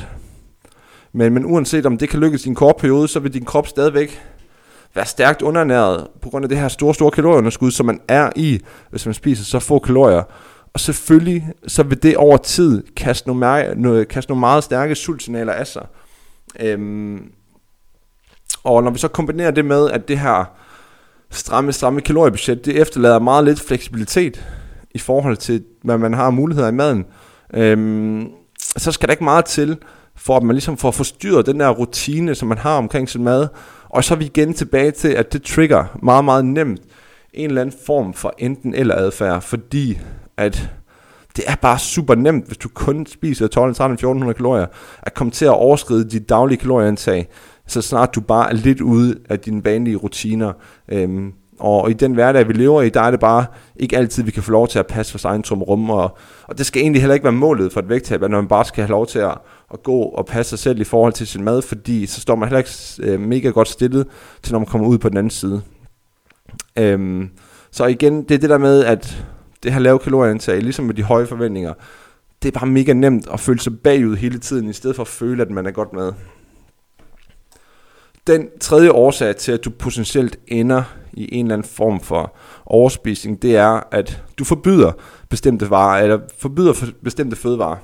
Men, 1.13 1.35
men 1.35 1.45
uanset 1.45 1.87
om 1.87 1.99
det 1.99 2.09
kan 2.09 2.21
lykkes 2.21 2.47
i 2.47 2.49
en 2.49 2.55
kort 2.55 2.77
periode, 2.77 3.09
så 3.09 3.21
vil 3.21 3.35
din 3.35 3.45
krop 3.45 3.67
stadigvæk 3.67 4.21
være 4.95 5.07
stærkt 5.07 5.43
underernæret 5.43 6.07
på 6.23 6.31
grund 6.31 6.45
af 6.45 6.49
det 6.49 6.59
her 6.59 6.69
store, 6.69 6.95
store 6.95 7.11
kalorieunderskud, 7.11 7.71
som 7.71 7.87
man 7.87 8.01
er 8.09 8.31
i, 8.37 8.61
hvis 8.91 9.07
man 9.07 9.15
spiser 9.15 9.45
så 9.45 9.59
få 9.59 9.79
kalorier. 9.79 10.23
Og 10.73 10.81
selvfølgelig 10.81 11.53
så 11.67 11.83
vil 11.83 12.03
det 12.03 12.17
over 12.17 12.37
tid 12.37 12.83
kaste 12.97 13.29
nogle, 13.29 13.75
noget 13.77 14.09
kaste 14.09 14.31
nogle 14.31 14.41
meget 14.41 14.65
stærke 14.65 14.95
sultsignaler 14.95 15.53
af 15.53 15.67
sig. 15.67 15.87
Øhm, 16.61 17.33
og 18.65 18.83
når 18.83 18.91
vi 18.91 18.99
så 18.99 19.09
kombinerer 19.09 19.51
det 19.51 19.65
med, 19.65 19.91
at 19.91 20.09
det 20.09 20.19
her 20.19 20.45
stramme, 21.31 21.73
stramme 21.73 22.01
kaloriebudget, 22.01 22.65
det 22.65 22.81
efterlader 22.81 23.19
meget 23.19 23.45
lidt 23.45 23.61
fleksibilitet 23.61 24.45
i 24.91 24.99
forhold 24.99 25.37
til, 25.37 25.65
hvad 25.83 25.99
man 25.99 26.15
har 26.15 26.31
muligheder 26.31 26.69
i 26.69 26.73
maden, 26.73 27.05
øhm, 27.55 28.29
så 28.59 28.93
skal 28.93 29.09
der 29.09 29.13
ikke 29.13 29.25
meget 29.25 29.45
til, 29.45 29.77
for 30.17 30.37
at 30.37 30.43
man 30.43 30.55
ligesom 30.55 30.77
får 30.77 30.91
forstyrret 30.91 31.47
den 31.47 31.61
der 31.61 31.69
rutine, 31.69 32.35
som 32.35 32.49
man 32.49 32.59
har 32.59 32.77
omkring 32.77 33.09
sin 33.09 33.25
mad, 33.25 33.49
og 33.89 34.05
så 34.05 34.15
er 34.15 34.19
vi 34.19 34.25
igen 34.25 34.55
tilbage 34.55 34.91
til, 34.91 35.09
at 35.09 35.33
det 35.33 35.43
trigger 35.43 35.99
meget, 36.03 36.25
meget 36.25 36.45
nemt 36.45 36.81
en 37.35 37.49
eller 37.49 37.61
anden 37.61 37.77
form 37.87 38.15
for 38.15 38.35
enten 38.39 38.75
eller 38.75 38.95
adfærd, 38.95 39.43
fordi 39.43 39.99
at 40.37 40.71
det 41.37 41.45
er 41.47 41.55
bare 41.55 41.79
super 41.79 42.15
nemt, 42.15 42.47
hvis 42.47 42.59
du 42.59 42.69
kun 42.69 43.07
spiser 43.07 43.47
12, 43.47 43.75
13, 43.75 43.95
1400 43.95 44.35
kalorier, 44.35 44.67
at 45.03 45.15
komme 45.15 45.31
til 45.31 45.45
at 45.45 45.51
overskride 45.51 46.11
dit 46.11 46.29
daglige 46.29 46.59
kalorieindtag, 46.59 47.29
så 47.71 47.83
snart 47.83 48.15
du 48.15 48.21
bare 48.21 48.51
er 48.51 48.55
lidt 48.55 48.81
ude 48.81 49.19
af 49.29 49.39
dine 49.41 49.65
vanlige 49.65 49.97
rutiner. 49.97 50.53
Øhm, 50.89 51.33
og 51.59 51.91
i 51.91 51.93
den 51.93 52.15
hverdag, 52.15 52.49
vi 52.49 52.53
lever 52.53 52.83
i, 52.83 52.89
der 52.89 53.01
er 53.01 53.11
det 53.11 53.21
bare 53.21 53.47
ikke 53.77 53.97
altid, 53.97 54.23
vi 54.23 54.31
kan 54.31 54.43
få 54.43 54.53
lov 54.53 54.69
til 54.69 54.79
at 54.79 54.87
passe 54.87 55.13
vores 55.13 55.25
egen 55.25 55.43
rum. 55.43 55.91
Og, 55.91 56.17
og 56.45 56.59
det 56.59 56.67
skal 56.67 56.83
egentlig 56.83 57.03
heller 57.03 57.15
ikke 57.15 57.25
være 57.25 57.33
målet 57.33 57.73
for 57.73 57.81
et 57.81 57.89
vægttab, 57.89 58.23
at 58.23 58.31
når 58.31 58.41
man 58.41 58.49
bare 58.49 58.65
skal 58.65 58.83
have 58.83 58.91
lov 58.91 59.07
til 59.07 59.19
at, 59.19 59.39
at 59.73 59.83
gå 59.83 60.01
og 60.01 60.27
passe 60.27 60.51
sig 60.51 60.59
selv 60.59 60.81
i 60.81 60.85
forhold 60.85 61.13
til 61.13 61.27
sin 61.27 61.45
mad, 61.45 61.63
fordi 61.63 62.07
så 62.07 62.21
står 62.21 62.37
man 62.37 62.49
heller 62.49 62.59
ikke 62.59 63.13
øh, 63.13 63.21
mega 63.21 63.49
godt 63.49 63.69
stillet 63.69 64.07
til, 64.43 64.53
når 64.53 64.59
man 64.59 64.67
kommer 64.67 64.89
ud 64.89 64.99
på 64.99 65.09
den 65.09 65.17
anden 65.17 65.31
side. 65.31 65.63
Øhm, 66.79 67.29
så 67.71 67.87
igen, 67.87 68.23
det 68.23 68.35
er 68.35 68.39
det 68.39 68.51
der 68.51 68.59
med, 68.59 68.85
at 68.85 69.27
det 69.63 69.73
her 69.73 69.81
lave 69.81 69.99
kalorieindtag, 69.99 70.63
ligesom 70.63 70.85
med 70.85 70.95
de 70.95 71.03
høje 71.03 71.27
forventninger, 71.27 71.75
det 72.43 72.49
er 72.49 72.59
bare 72.59 72.69
mega 72.69 72.93
nemt 72.93 73.29
at 73.33 73.41
føle 73.41 73.61
sig 73.61 73.79
bagud 73.79 74.17
hele 74.17 74.39
tiden, 74.39 74.69
i 74.69 74.73
stedet 74.73 74.97
for 74.97 75.03
at 75.03 75.09
føle, 75.09 75.43
at 75.43 75.51
man 75.51 75.67
er 75.67 75.71
godt 75.71 75.93
med. 75.93 76.13
Den 78.31 78.49
tredje 78.61 78.91
årsag 78.91 79.37
til, 79.37 79.53
at 79.53 79.65
du 79.65 79.71
potentielt 79.71 80.39
ender 80.47 80.83
i 81.13 81.35
en 81.39 81.47
eller 81.47 81.55
anden 81.55 81.69
form 81.69 82.01
for 82.01 82.37
overspisning, 82.67 83.43
det 83.43 83.57
er, 83.57 83.81
at 83.91 84.23
du 84.39 84.45
forbyder 84.45 84.93
bestemte 85.29 85.71
varer, 85.71 86.03
eller 86.03 86.19
forbyder 86.39 86.93
bestemte 87.05 87.37
fødevarer. 87.37 87.77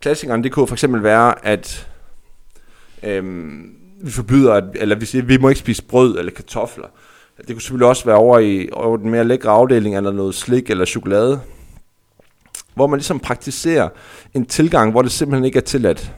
Klassikeren, 0.00 0.44
det 0.44 0.52
kunne 0.52 0.66
for 0.66 0.74
eksempel 0.74 1.02
være, 1.02 1.46
at 1.46 1.88
øhm, 3.02 3.74
vi 4.02 4.10
forbyder, 4.10 4.54
at, 4.54 4.64
eller 4.74 4.96
vi 4.96 5.06
siger, 5.06 5.22
at 5.22 5.28
vi 5.28 5.38
må 5.38 5.48
ikke 5.48 5.58
spise 5.58 5.84
brød 5.84 6.18
eller 6.18 6.32
kartofler. 6.32 6.86
Det 7.36 7.46
kunne 7.46 7.62
selvfølgelig 7.62 7.88
også 7.88 8.04
være 8.04 8.16
over 8.16 8.38
i 8.38 8.68
over 8.72 8.96
den 8.96 9.10
mere 9.10 9.24
lækre 9.24 9.50
afdeling, 9.50 9.96
eller 9.96 10.12
noget 10.12 10.34
slik 10.34 10.70
eller 10.70 10.84
chokolade. 10.84 11.40
Hvor 12.74 12.86
man 12.86 12.98
ligesom 12.98 13.20
praktiserer 13.20 13.88
en 14.34 14.46
tilgang, 14.46 14.90
hvor 14.90 15.02
det 15.02 15.12
simpelthen 15.12 15.44
ikke 15.44 15.56
er 15.56 15.62
tilladt. 15.62 16.12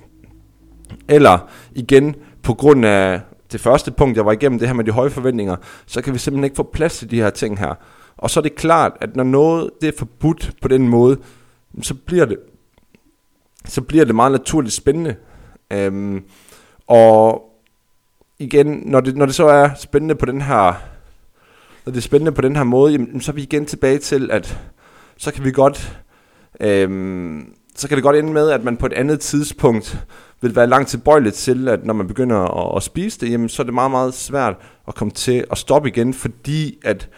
Eller 1.08 1.38
igen, 1.74 2.14
på 2.42 2.54
grund 2.54 2.86
af 2.86 3.20
det 3.52 3.60
første 3.60 3.90
punkt, 3.90 4.16
jeg 4.16 4.26
var 4.26 4.32
igennem, 4.32 4.58
det 4.58 4.68
her 4.68 4.74
med 4.74 4.84
de 4.84 4.90
høje 4.90 5.10
forventninger, 5.10 5.56
så 5.86 6.02
kan 6.02 6.12
vi 6.14 6.18
simpelthen 6.18 6.44
ikke 6.44 6.56
få 6.56 6.70
plads 6.72 6.98
til 6.98 7.10
de 7.10 7.20
her 7.20 7.30
ting 7.30 7.58
her. 7.58 7.74
Og 8.16 8.30
så 8.30 8.40
er 8.40 8.42
det 8.42 8.54
klart, 8.54 8.92
at 9.00 9.16
når 9.16 9.24
noget 9.24 9.70
det 9.80 9.88
er 9.88 9.98
forbudt 9.98 10.52
på 10.62 10.68
den 10.68 10.88
måde, 10.88 11.18
så 11.82 11.94
bliver 11.94 12.24
det, 12.24 12.36
så 13.64 13.80
bliver 13.80 14.04
det 14.04 14.14
meget 14.14 14.32
naturligt 14.32 14.74
spændende. 14.74 15.16
Øhm, 15.72 16.24
og 16.86 17.42
igen, 18.38 18.82
når 18.86 19.00
det, 19.00 19.16
når 19.16 19.26
det 19.26 19.34
så 19.34 19.46
er 19.46 19.70
spændende 19.74 20.14
på 20.14 20.26
den 20.26 20.40
her, 20.40 20.82
når 21.86 21.90
det 21.90 21.96
er 21.96 22.02
spændende 22.02 22.32
på 22.32 22.42
den 22.42 22.56
her 22.56 22.64
måde, 22.64 22.92
jamen, 22.92 23.20
så 23.20 23.32
er 23.32 23.34
vi 23.34 23.42
igen 23.42 23.66
tilbage 23.66 23.98
til, 23.98 24.30
at 24.30 24.58
så 25.16 25.32
kan 25.32 25.44
vi 25.44 25.52
godt, 25.52 25.98
øhm, 26.60 27.54
så 27.76 27.88
kan 27.88 27.96
det 27.96 28.02
godt 28.02 28.16
ende 28.16 28.32
med, 28.32 28.50
at 28.50 28.64
man 28.64 28.76
på 28.76 28.86
et 28.86 28.92
andet 28.92 29.20
tidspunkt 29.20 30.06
vil 30.44 30.56
være 30.56 30.66
langt 30.66 30.88
tilbøjeligt 30.88 31.34
til, 31.34 31.68
at 31.68 31.86
når 31.86 31.94
man 31.94 32.06
begynder 32.06 32.66
at, 32.66 32.76
at 32.76 32.82
spise 32.82 33.20
det, 33.20 33.30
jamen, 33.30 33.48
så 33.48 33.62
er 33.62 33.64
det 33.64 33.74
meget, 33.74 33.90
meget 33.90 34.14
svært 34.14 34.54
at 34.88 34.94
komme 34.94 35.10
til 35.10 35.44
at 35.50 35.58
stoppe 35.58 35.88
igen, 35.88 36.14
fordi 36.14 36.78
at 36.84 37.08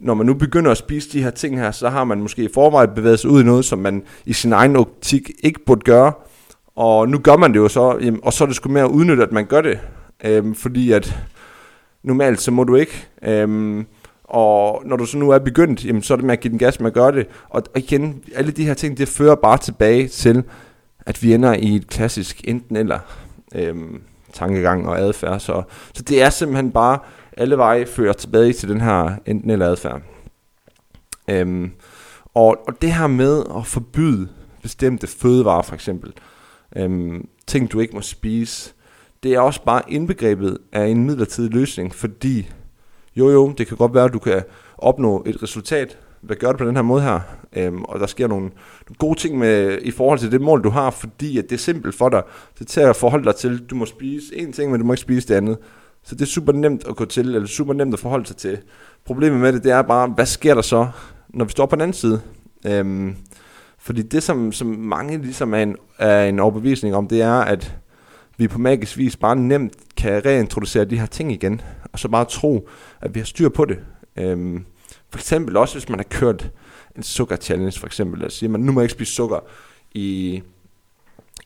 når 0.00 0.14
man 0.14 0.26
nu 0.26 0.34
begynder 0.34 0.70
at 0.70 0.76
spise 0.76 1.12
de 1.12 1.22
her 1.22 1.30
ting 1.30 1.58
her, 1.58 1.70
så 1.70 1.88
har 1.88 2.04
man 2.04 2.22
måske 2.22 2.44
i 2.44 2.48
forvejen 2.54 2.90
bevæget 2.94 3.18
sig 3.18 3.30
ud 3.30 3.42
i 3.42 3.44
noget, 3.44 3.64
som 3.64 3.78
man 3.78 4.02
i 4.26 4.32
sin 4.32 4.52
egen 4.52 4.76
optik 4.76 5.30
ikke 5.42 5.60
burde 5.66 5.80
gøre, 5.80 6.12
og 6.76 7.08
nu 7.08 7.18
gør 7.18 7.36
man 7.36 7.52
det 7.52 7.58
jo 7.58 7.68
så, 7.68 7.98
jamen, 8.00 8.20
og 8.22 8.32
så 8.32 8.44
er 8.44 8.46
det 8.46 8.56
sgu 8.56 8.68
mere 8.68 8.84
at 8.84 8.90
udnytte, 8.90 9.22
at 9.22 9.32
man 9.32 9.46
gør 9.46 9.60
det, 9.60 9.78
øhm, 10.24 10.54
fordi 10.54 10.92
at 10.92 11.18
normalt 12.02 12.40
så 12.40 12.50
må 12.50 12.64
du 12.64 12.74
ikke, 12.74 13.06
øhm, 13.22 13.86
og 14.24 14.82
når 14.86 14.96
du 14.96 15.06
så 15.06 15.18
nu 15.18 15.30
er 15.30 15.38
begyndt, 15.38 15.84
jamen, 15.84 16.02
så 16.02 16.14
er 16.14 16.16
det 16.16 16.24
med 16.24 16.32
at 16.32 16.40
give 16.40 16.50
den 16.50 16.58
gas 16.58 16.80
med 16.80 16.86
at 16.86 16.94
gøre 16.94 17.12
det, 17.12 17.26
og 17.48 17.62
igen, 17.76 18.22
alle 18.34 18.52
de 18.52 18.64
her 18.64 18.74
ting, 18.74 18.98
det 18.98 19.08
fører 19.08 19.34
bare 19.34 19.58
tilbage 19.58 20.08
til, 20.08 20.44
at 21.06 21.22
vi 21.22 21.34
ender 21.34 21.54
i 21.54 21.76
et 21.76 21.86
klassisk 21.86 22.40
enten 22.44 22.76
eller 22.76 22.98
øhm, 23.54 24.02
tankegang 24.32 24.88
og 24.88 24.98
adfærd. 24.98 25.40
Så, 25.40 25.62
så 25.94 26.02
det 26.02 26.22
er 26.22 26.30
simpelthen 26.30 26.72
bare, 26.72 26.98
alle 27.36 27.56
veje 27.56 27.86
fører 27.86 28.12
tilbage 28.12 28.52
til 28.52 28.68
den 28.68 28.80
her 28.80 29.16
enten 29.26 29.50
eller 29.50 29.66
adfærd. 29.66 30.02
Øhm, 31.30 31.70
og, 32.34 32.58
og 32.66 32.82
det 32.82 32.92
her 32.92 33.06
med 33.06 33.42
at 33.56 33.66
forbyde 33.66 34.28
bestemte 34.62 35.06
fødevarer 35.06 35.62
for 35.62 35.74
eksempel, 35.74 36.12
øhm, 36.76 37.28
ting 37.46 37.72
du 37.72 37.80
ikke 37.80 37.94
må 37.94 38.00
spise, 38.00 38.72
det 39.22 39.34
er 39.34 39.40
også 39.40 39.64
bare 39.64 39.82
indbegrebet 39.88 40.58
af 40.72 40.86
en 40.86 41.04
midlertidig 41.04 41.50
løsning, 41.50 41.94
fordi 41.94 42.50
jo 43.16 43.30
jo, 43.30 43.52
det 43.58 43.66
kan 43.66 43.76
godt 43.76 43.94
være, 43.94 44.04
at 44.04 44.12
du 44.12 44.18
kan 44.18 44.42
opnå 44.78 45.22
et 45.26 45.42
resultat 45.42 45.98
hvad 46.22 46.36
gør 46.36 46.52
du 46.52 46.58
på 46.58 46.64
den 46.64 46.76
her 46.76 46.82
måde 46.82 47.02
her? 47.02 47.20
Øhm, 47.56 47.82
og 47.82 48.00
der 48.00 48.06
sker 48.06 48.28
nogle, 48.28 48.44
nogle 48.44 48.96
gode 48.98 49.18
ting 49.18 49.38
med, 49.38 49.78
i 49.82 49.90
forhold 49.90 50.18
til 50.18 50.32
det 50.32 50.40
mål, 50.40 50.64
du 50.64 50.70
har, 50.70 50.90
fordi 50.90 51.38
at 51.38 51.44
det 51.44 51.52
er 51.52 51.58
simpelt 51.58 51.94
for 51.94 52.08
dig. 52.08 52.22
Det 52.58 52.66
til 52.66 52.80
at 52.80 52.96
forholde 52.96 53.24
dig 53.24 53.34
til, 53.34 53.58
du 53.58 53.74
må 53.74 53.86
spise 53.86 54.36
en 54.36 54.52
ting, 54.52 54.70
men 54.70 54.80
du 54.80 54.86
må 54.86 54.92
ikke 54.92 55.00
spise 55.00 55.28
det 55.28 55.34
andet. 55.34 55.58
Så 56.02 56.14
det 56.14 56.22
er 56.22 56.26
super 56.26 56.52
nemt 56.52 56.84
at 56.88 56.96
gå 56.96 57.04
til, 57.04 57.34
eller 57.34 57.48
super 57.48 57.74
nemt 57.74 57.94
at 57.94 58.00
forholde 58.00 58.26
sig 58.26 58.36
til. 58.36 58.58
Problemet 59.04 59.40
med 59.40 59.52
det, 59.52 59.64
det 59.64 59.72
er 59.72 59.82
bare, 59.82 60.08
hvad 60.08 60.26
sker 60.26 60.54
der 60.54 60.62
så, 60.62 60.88
når 61.28 61.44
vi 61.44 61.50
står 61.50 61.66
på 61.66 61.76
den 61.76 61.82
anden 61.82 61.94
side? 61.94 62.20
Øhm, 62.66 63.16
fordi 63.78 64.02
det, 64.02 64.22
som, 64.22 64.52
som 64.52 64.66
mange 64.66 65.18
ligesom 65.18 65.54
er 65.54 65.58
en, 65.58 65.76
er 65.98 66.24
en 66.24 66.38
overbevisning 66.38 66.94
om, 66.94 67.08
det 67.08 67.22
er, 67.22 67.34
at 67.40 67.76
vi 68.36 68.48
på 68.48 68.58
magisk 68.58 68.98
vis 68.98 69.16
bare 69.16 69.36
nemt 69.36 69.72
kan 69.96 70.24
reintroducere 70.24 70.84
de 70.84 70.98
her 70.98 71.06
ting 71.06 71.32
igen, 71.32 71.60
og 71.92 71.98
så 71.98 72.08
bare 72.08 72.24
tro, 72.24 72.68
at 73.00 73.14
vi 73.14 73.20
har 73.20 73.24
styr 73.24 73.48
på 73.48 73.64
det. 73.64 73.78
Øhm, 74.16 74.64
for 75.12 75.18
eksempel 75.18 75.56
også, 75.56 75.74
hvis 75.74 75.88
man 75.88 75.98
har 75.98 76.06
kørt 76.10 76.50
en 76.96 77.02
sukker 77.02 77.36
challenge, 77.36 77.80
for 77.80 77.86
eksempel, 77.86 78.18
lad 78.20 78.26
os 78.26 78.34
sige, 78.34 78.48
man 78.48 78.60
nu 78.60 78.72
må 78.72 78.80
jeg 78.80 78.84
ikke 78.84 78.92
spise 78.92 79.12
sukker 79.12 79.38
i, 79.92 80.42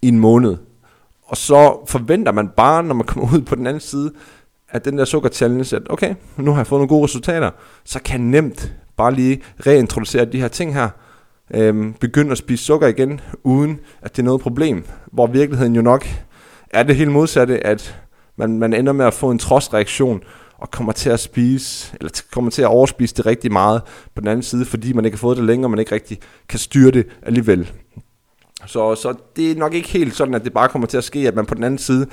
i 0.02 0.08
en 0.08 0.18
måned. 0.18 0.56
Og 1.22 1.36
så 1.36 1.86
forventer 1.88 2.32
man 2.32 2.48
bare, 2.48 2.82
når 2.82 2.94
man 2.94 3.06
kommer 3.06 3.34
ud 3.34 3.40
på 3.40 3.54
den 3.54 3.66
anden 3.66 3.80
side, 3.80 4.12
at 4.68 4.84
den 4.84 4.98
der 4.98 5.04
sukker 5.04 5.28
challenge, 5.28 5.76
at 5.76 5.82
okay, 5.90 6.14
nu 6.36 6.50
har 6.50 6.58
jeg 6.58 6.66
fået 6.66 6.78
nogle 6.78 6.88
gode 6.88 7.04
resultater, 7.04 7.50
så 7.84 8.02
kan 8.02 8.20
jeg 8.20 8.30
nemt 8.42 8.72
bare 8.96 9.14
lige 9.14 9.42
reintroducere 9.66 10.24
de 10.24 10.40
her 10.40 10.48
ting 10.48 10.74
her, 10.74 10.88
øhm, 11.54 11.92
begynde 11.92 12.32
at 12.32 12.38
spise 12.38 12.64
sukker 12.64 12.86
igen, 12.86 13.20
uden 13.42 13.80
at 14.02 14.16
det 14.16 14.22
er 14.22 14.24
noget 14.24 14.40
problem. 14.40 14.84
Hvor 15.12 15.26
virkeligheden 15.26 15.76
jo 15.76 15.82
nok 15.82 16.06
er 16.70 16.82
det 16.82 16.96
helt 16.96 17.10
modsatte, 17.10 17.66
at 17.66 18.00
man, 18.36 18.58
man 18.58 18.74
ender 18.74 18.92
med 18.92 19.06
at 19.06 19.14
få 19.14 19.30
en 19.30 19.38
trodsreaktion, 19.38 20.22
og 20.58 20.70
kommer 20.70 20.92
til 20.92 21.10
at 21.10 21.20
spise, 21.20 21.96
eller 22.00 22.22
kommer 22.32 22.50
til 22.50 22.62
at 22.62 22.68
overspise 22.68 23.14
det 23.14 23.26
rigtig 23.26 23.52
meget 23.52 23.82
på 24.14 24.20
den 24.20 24.28
anden 24.28 24.42
side, 24.42 24.64
fordi 24.64 24.92
man 24.92 25.04
ikke 25.04 25.16
har 25.16 25.20
fået 25.20 25.36
det 25.36 25.44
længere, 25.44 25.66
og 25.66 25.70
man 25.70 25.78
ikke 25.78 25.94
rigtig 25.94 26.18
kan 26.48 26.58
styre 26.58 26.90
det 26.90 27.06
alligevel. 27.22 27.72
Så, 28.66 28.94
så 28.94 29.14
det 29.36 29.50
er 29.50 29.56
nok 29.56 29.74
ikke 29.74 29.88
helt 29.88 30.16
sådan, 30.16 30.34
at 30.34 30.44
det 30.44 30.52
bare 30.52 30.68
kommer 30.68 30.88
til 30.88 30.96
at 30.96 31.04
ske, 31.04 31.28
at 31.28 31.34
man 31.34 31.46
på 31.46 31.54
den 31.54 31.64
anden 31.64 31.78
side 31.78 32.06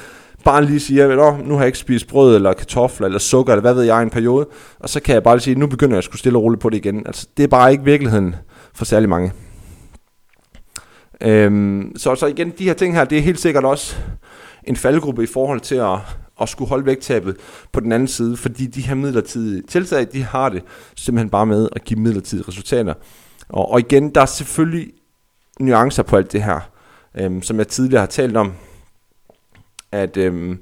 bare 0.44 0.66
lige 0.66 0.80
siger, 0.80 1.42
nu 1.44 1.54
har 1.54 1.62
jeg 1.62 1.68
ikke 1.68 1.78
spist 1.78 2.08
brød, 2.08 2.36
eller 2.36 2.54
kartofler, 2.54 3.08
eller 3.08 3.20
sukker, 3.20 3.54
eller 3.54 3.62
hvad 3.62 3.74
ved 3.74 3.84
jeg, 3.84 4.02
en 4.02 4.10
periode, 4.10 4.48
og 4.80 4.90
så 4.90 5.00
kan 5.00 5.14
jeg 5.14 5.24
bare 5.24 5.36
lige 5.36 5.44
sige, 5.44 5.60
nu 5.60 5.68
begynder 5.68 5.94
jeg 5.94 5.98
at 5.98 6.04
skulle 6.04 6.20
stille 6.20 6.38
og 6.38 6.44
roligt 6.44 6.62
på 6.62 6.70
det 6.70 6.78
igen. 6.78 7.08
Altså, 7.08 7.28
det 7.38 7.44
er 7.44 7.48
bare 7.48 7.72
ikke 7.72 7.84
virkeligheden 7.84 8.36
for 8.74 8.86
særlig 8.86 9.10
mange. 9.10 9.32
Øhm, 11.22 11.92
så, 11.98 12.16
så 12.16 12.26
igen, 12.26 12.54
de 12.58 12.64
her 12.64 12.74
ting 12.74 12.96
her, 12.96 13.06
det 13.06 13.18
er 13.18 13.22
helt 13.22 13.40
sikkert 13.40 13.64
også 13.64 13.96
en 14.64 14.76
faldgruppe 14.76 15.24
i 15.24 15.28
forhold 15.28 15.60
til 15.60 15.76
at, 15.76 15.98
at 16.42 16.50
skulle 16.50 16.70
holde 16.70 16.86
vægttabet 16.86 17.38
på 17.72 17.80
den 17.80 17.92
anden 17.92 18.08
side, 18.08 18.38
fordi 18.38 18.66
de 18.66 18.82
her 18.82 18.96
midlertidige 18.96 19.62
tiltag, 19.62 20.08
de 20.14 20.24
har 20.24 20.50
det 20.50 20.64
simpelthen 20.96 21.30
bare 21.30 21.46
med 21.46 21.70
at 21.76 21.84
give 21.84 22.00
midlertidige 22.00 22.48
resultater. 22.48 22.94
Og, 23.50 23.72
og 23.72 23.80
igen, 23.80 24.10
der 24.10 24.22
er 24.22 24.26
selvfølgelig 24.26 24.92
nuancer 25.60 26.04
på 26.04 26.18
alt 26.18 26.32
det 26.32 26.44
her, 26.44 26.60
øhm, 27.16 27.42
som 27.42 27.58
jeg 27.58 27.68
tidligere 27.68 28.00
har 28.00 28.08
talt 28.08 28.38
om, 28.38 28.54
at 29.92 30.18
øhm, 30.18 30.60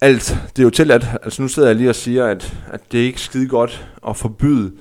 alt, 0.00 0.38
det 0.56 0.58
er 0.58 0.64
jo 0.64 0.70
til 0.70 0.90
at, 0.90 1.06
altså 1.22 1.42
nu 1.42 1.48
sidder 1.48 1.68
jeg 1.68 1.76
lige 1.76 1.88
og 1.88 1.94
siger, 1.94 2.26
at, 2.26 2.56
at 2.72 2.92
det 2.92 3.00
er 3.00 3.04
ikke 3.04 3.20
skide 3.20 3.48
godt 3.48 3.88
at 4.08 4.16
forbyde 4.16 4.72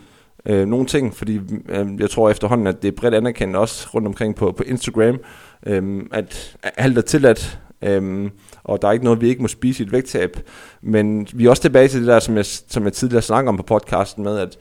øh, 0.45 0.67
nogle 0.67 0.85
ting, 0.85 1.15
fordi 1.15 1.39
øh, 1.69 1.87
jeg 1.99 2.09
tror 2.09 2.29
efterhånden, 2.29 2.67
at 2.67 2.81
det 2.81 2.87
er 2.87 2.91
bredt 2.97 3.13
anerkendt 3.13 3.55
også 3.55 3.87
rundt 3.93 4.07
omkring 4.07 4.35
på, 4.35 4.51
på 4.51 4.63
Instagram, 4.63 5.19
øh, 5.65 6.01
at 6.11 6.57
alt 6.77 6.97
er 6.97 7.01
tilladt, 7.01 7.59
Øhm, 7.81 8.31
og 8.63 8.81
der 8.81 8.87
er 8.87 8.91
ikke 8.91 9.05
noget, 9.05 9.21
vi 9.21 9.29
ikke 9.29 9.41
må 9.41 9.47
spise 9.47 9.83
i 9.83 9.85
et 9.85 9.91
vægttab. 9.91 10.39
Men 10.81 11.27
vi 11.33 11.45
er 11.45 11.49
også 11.49 11.61
tilbage 11.61 11.87
til 11.87 11.99
det 11.99 12.07
der, 12.07 12.19
som 12.19 12.37
jeg, 12.37 12.45
som 12.45 12.83
jeg 12.83 12.93
tidligere 12.93 13.21
snakkede 13.21 13.49
om 13.49 13.57
på 13.57 13.63
podcasten 13.63 14.23
med, 14.23 14.37
at 14.37 14.57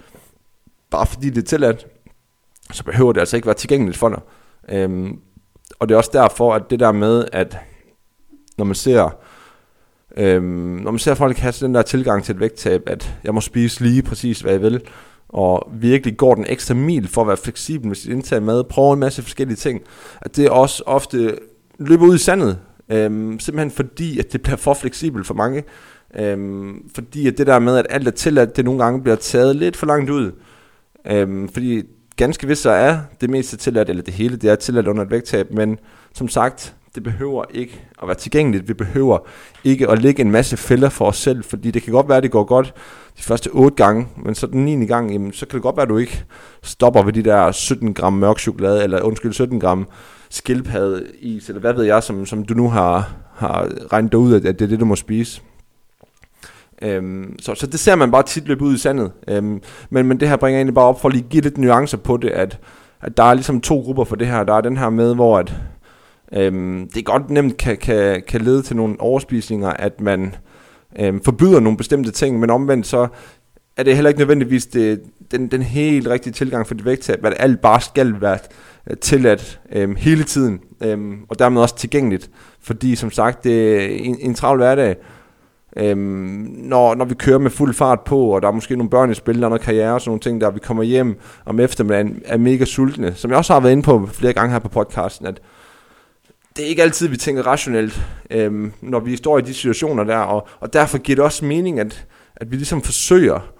bare 0.90 1.06
fordi 1.06 1.30
det 1.30 1.38
er 1.38 1.46
tilladt, 1.46 1.86
så 2.72 2.84
behøver 2.84 3.12
det 3.12 3.20
altså 3.20 3.36
ikke 3.36 3.46
være 3.46 3.54
tilgængeligt 3.54 3.98
for 3.98 4.08
dig. 4.08 4.20
Øhm, 4.68 5.18
og 5.78 5.88
det 5.88 5.94
er 5.94 5.98
også 5.98 6.10
derfor, 6.12 6.54
at 6.54 6.62
det 6.70 6.80
der 6.80 6.92
med, 6.92 7.24
at 7.32 7.58
når 8.58 8.64
man 8.64 8.74
ser, 8.74 9.16
øhm, 10.16 10.80
når 10.82 10.90
man 10.90 10.98
ser 10.98 11.14
folk 11.14 11.36
have 11.36 11.54
den 11.60 11.74
der 11.74 11.82
tilgang 11.82 12.24
til 12.24 12.34
et 12.34 12.40
vægttab, 12.40 12.82
at 12.86 13.14
jeg 13.24 13.34
må 13.34 13.40
spise 13.40 13.80
lige 13.80 14.02
præcis, 14.02 14.40
hvad 14.40 14.52
jeg 14.52 14.62
vil, 14.62 14.80
og 15.28 15.68
virkelig 15.72 16.16
går 16.16 16.34
den 16.34 16.46
ekstra 16.48 16.74
mil 16.74 17.08
for 17.08 17.20
at 17.20 17.26
være 17.26 17.36
fleksibel 17.36 17.88
med 17.88 17.96
sit 17.96 18.12
indtag 18.12 18.42
mad, 18.42 18.64
prøver 18.64 18.94
en 18.94 19.00
masse 19.00 19.22
forskellige 19.22 19.56
ting, 19.56 19.82
at 20.20 20.36
det 20.36 20.50
også 20.50 20.82
ofte 20.86 21.38
løber 21.78 22.06
ud 22.06 22.14
i 22.14 22.18
sandet, 22.18 22.58
Øhm, 22.88 23.40
simpelthen 23.40 23.70
fordi, 23.70 24.18
at 24.18 24.32
det 24.32 24.42
bliver 24.42 24.56
for 24.56 24.74
fleksibelt 24.74 25.26
for 25.26 25.34
mange. 25.34 25.64
Øhm, 26.18 26.88
fordi 26.94 27.26
at 27.26 27.38
det 27.38 27.46
der 27.46 27.58
med, 27.58 27.76
at 27.76 27.86
alt 27.90 28.06
er 28.06 28.12
tilladt, 28.12 28.56
det 28.56 28.64
nogle 28.64 28.84
gange 28.84 29.02
bliver 29.02 29.16
taget 29.16 29.56
lidt 29.56 29.76
for 29.76 29.86
langt 29.86 30.10
ud. 30.10 30.32
Øhm, 31.06 31.48
fordi 31.48 31.82
ganske 32.16 32.46
vist 32.46 32.62
så 32.62 32.70
er 32.70 32.98
det 33.20 33.30
meste 33.30 33.56
tilladt, 33.56 33.90
eller 33.90 34.02
det 34.02 34.14
hele, 34.14 34.36
det 34.36 34.50
er 34.50 34.54
tilladt 34.54 34.88
under 34.88 35.02
et 35.02 35.10
vægttab, 35.10 35.50
men 35.50 35.78
som 36.14 36.28
sagt, 36.28 36.74
det 36.94 37.02
behøver 37.02 37.44
ikke 37.50 37.84
at 38.02 38.08
være 38.08 38.16
tilgængeligt. 38.16 38.68
Vi 38.68 38.74
behøver 38.74 39.18
ikke 39.64 39.90
at 39.90 40.02
lægge 40.02 40.22
en 40.22 40.30
masse 40.30 40.56
fælder 40.56 40.88
for 40.88 41.04
os 41.04 41.16
selv, 41.16 41.44
fordi 41.44 41.70
det 41.70 41.82
kan 41.82 41.92
godt 41.92 42.08
være, 42.08 42.16
at 42.16 42.22
det 42.22 42.30
går 42.30 42.44
godt 42.44 42.74
de 43.16 43.22
første 43.22 43.48
8 43.48 43.76
gange, 43.76 44.08
men 44.16 44.34
så 44.34 44.46
den 44.46 44.64
9. 44.64 44.86
gang, 44.86 45.12
jamen, 45.12 45.32
så 45.32 45.46
kan 45.46 45.54
det 45.54 45.62
godt 45.62 45.76
være, 45.76 45.82
at 45.82 45.88
du 45.88 45.98
ikke 45.98 46.24
stopper 46.62 47.02
ved 47.02 47.12
de 47.12 47.22
der 47.22 47.52
17 47.52 47.94
gram 47.94 48.12
mørk 48.12 48.38
chokolade, 48.38 48.82
eller 48.82 49.00
undskyld, 49.00 49.32
17 49.32 49.60
gram 49.60 49.88
skildpadde 50.34 51.06
is, 51.20 51.48
eller 51.48 51.60
hvad 51.60 51.72
ved 51.72 51.84
jeg, 51.84 52.02
som, 52.02 52.26
som 52.26 52.44
du 52.44 52.54
nu 52.54 52.70
har, 52.70 53.14
har 53.34 53.68
regnet 53.92 54.14
ud, 54.14 54.34
at 54.34 54.42
det 54.42 54.62
er 54.62 54.66
det, 54.66 54.80
du 54.80 54.84
må 54.84 54.96
spise. 54.96 55.42
Øhm, 56.82 57.38
så, 57.38 57.54
så 57.54 57.66
det 57.66 57.80
ser 57.80 57.94
man 57.94 58.10
bare 58.10 58.22
tit 58.22 58.48
løbe 58.48 58.64
ud 58.64 58.74
i 58.74 58.78
sandet. 58.78 59.12
Øhm, 59.28 59.60
men, 59.90 60.06
men 60.06 60.20
det 60.20 60.28
her 60.28 60.36
bringer 60.36 60.58
egentlig 60.58 60.74
bare 60.74 60.84
op 60.84 61.00
for 61.00 61.08
at 61.08 61.14
lige 61.14 61.26
give 61.30 61.42
lidt 61.42 61.58
nuancer 61.58 61.98
på 61.98 62.16
det, 62.16 62.30
at, 62.30 62.58
at 63.00 63.16
der 63.16 63.22
er 63.22 63.34
ligesom 63.34 63.60
to 63.60 63.80
grupper 63.80 64.04
for 64.04 64.16
det 64.16 64.26
her. 64.26 64.44
Der 64.44 64.54
er 64.54 64.60
den 64.60 64.76
her 64.76 64.90
med, 64.90 65.14
hvor 65.14 65.38
at, 65.38 65.54
øhm, 66.32 66.90
det 66.94 67.04
godt 67.04 67.30
nemt 67.30 67.56
kan, 67.56 67.76
kan, 67.76 68.22
kan 68.28 68.40
lede 68.40 68.62
til 68.62 68.76
nogle 68.76 69.00
overspisninger, 69.00 69.70
at 69.70 70.00
man 70.00 70.34
øhm, 70.98 71.20
forbyder 71.24 71.60
nogle 71.60 71.78
bestemte 71.78 72.10
ting, 72.10 72.40
men 72.40 72.50
omvendt 72.50 72.86
så 72.86 73.06
er 73.76 73.82
det 73.82 73.94
heller 73.94 74.08
ikke 74.08 74.20
nødvendigvis 74.20 74.66
det, 74.66 75.02
den, 75.30 75.48
den 75.48 75.62
helt 75.62 76.08
rigtige 76.08 76.32
tilgang 76.32 76.66
for 76.66 76.74
dit 76.74 76.84
vægttab, 76.84 77.24
at 77.24 77.34
alt 77.36 77.60
bare 77.60 77.80
skal 77.80 78.20
være 78.20 78.38
øh, 78.90 78.96
tilladt 78.96 79.60
øhm, 79.72 79.96
hele 79.96 80.24
tiden, 80.24 80.60
øhm, 80.80 81.18
og 81.28 81.38
dermed 81.38 81.62
også 81.62 81.76
tilgængeligt. 81.76 82.30
Fordi 82.60 82.96
som 82.96 83.10
sagt, 83.10 83.44
det 83.44 83.82
er 83.82 83.86
en, 83.86 84.16
en 84.20 84.34
travl 84.34 84.58
hverdag, 84.58 84.96
Øhm, 85.76 86.54
når, 86.58 86.94
når 86.94 87.04
vi 87.04 87.14
kører 87.14 87.38
med 87.38 87.50
fuld 87.50 87.74
fart 87.74 88.00
på, 88.00 88.20
og 88.20 88.42
der 88.42 88.48
er 88.48 88.52
måske 88.52 88.76
nogle 88.76 88.90
børn 88.90 89.10
i 89.10 89.14
spil, 89.14 89.38
der 89.38 89.44
er 89.44 89.48
noget 89.48 89.62
karriere 89.62 89.94
og 89.94 90.00
sådan 90.00 90.10
nogle 90.10 90.20
ting, 90.20 90.40
der 90.40 90.50
vi 90.50 90.58
kommer 90.58 90.82
hjem 90.82 91.18
om 91.44 91.60
eftermiddagen, 91.60 92.22
er 92.24 92.36
mega 92.36 92.64
sultne. 92.64 93.14
Som 93.14 93.30
jeg 93.30 93.38
også 93.38 93.52
har 93.52 93.60
været 93.60 93.72
inde 93.72 93.82
på 93.82 94.08
flere 94.12 94.32
gange 94.32 94.52
her 94.52 94.58
på 94.58 94.68
podcasten, 94.68 95.26
at 95.26 95.40
det 96.56 96.64
er 96.64 96.68
ikke 96.68 96.82
altid, 96.82 97.08
vi 97.08 97.16
tænker 97.16 97.46
rationelt, 97.46 98.02
øhm, 98.30 98.72
når 98.80 99.00
vi 99.00 99.16
står 99.16 99.38
i 99.38 99.42
de 99.42 99.54
situationer 99.54 100.04
der, 100.04 100.18
og, 100.18 100.48
og 100.60 100.72
derfor 100.72 100.98
giver 100.98 101.16
det 101.16 101.24
også 101.24 101.44
mening, 101.44 101.80
at, 101.80 102.06
at 102.36 102.50
vi 102.50 102.56
ligesom 102.56 102.82
forsøger, 102.82 103.53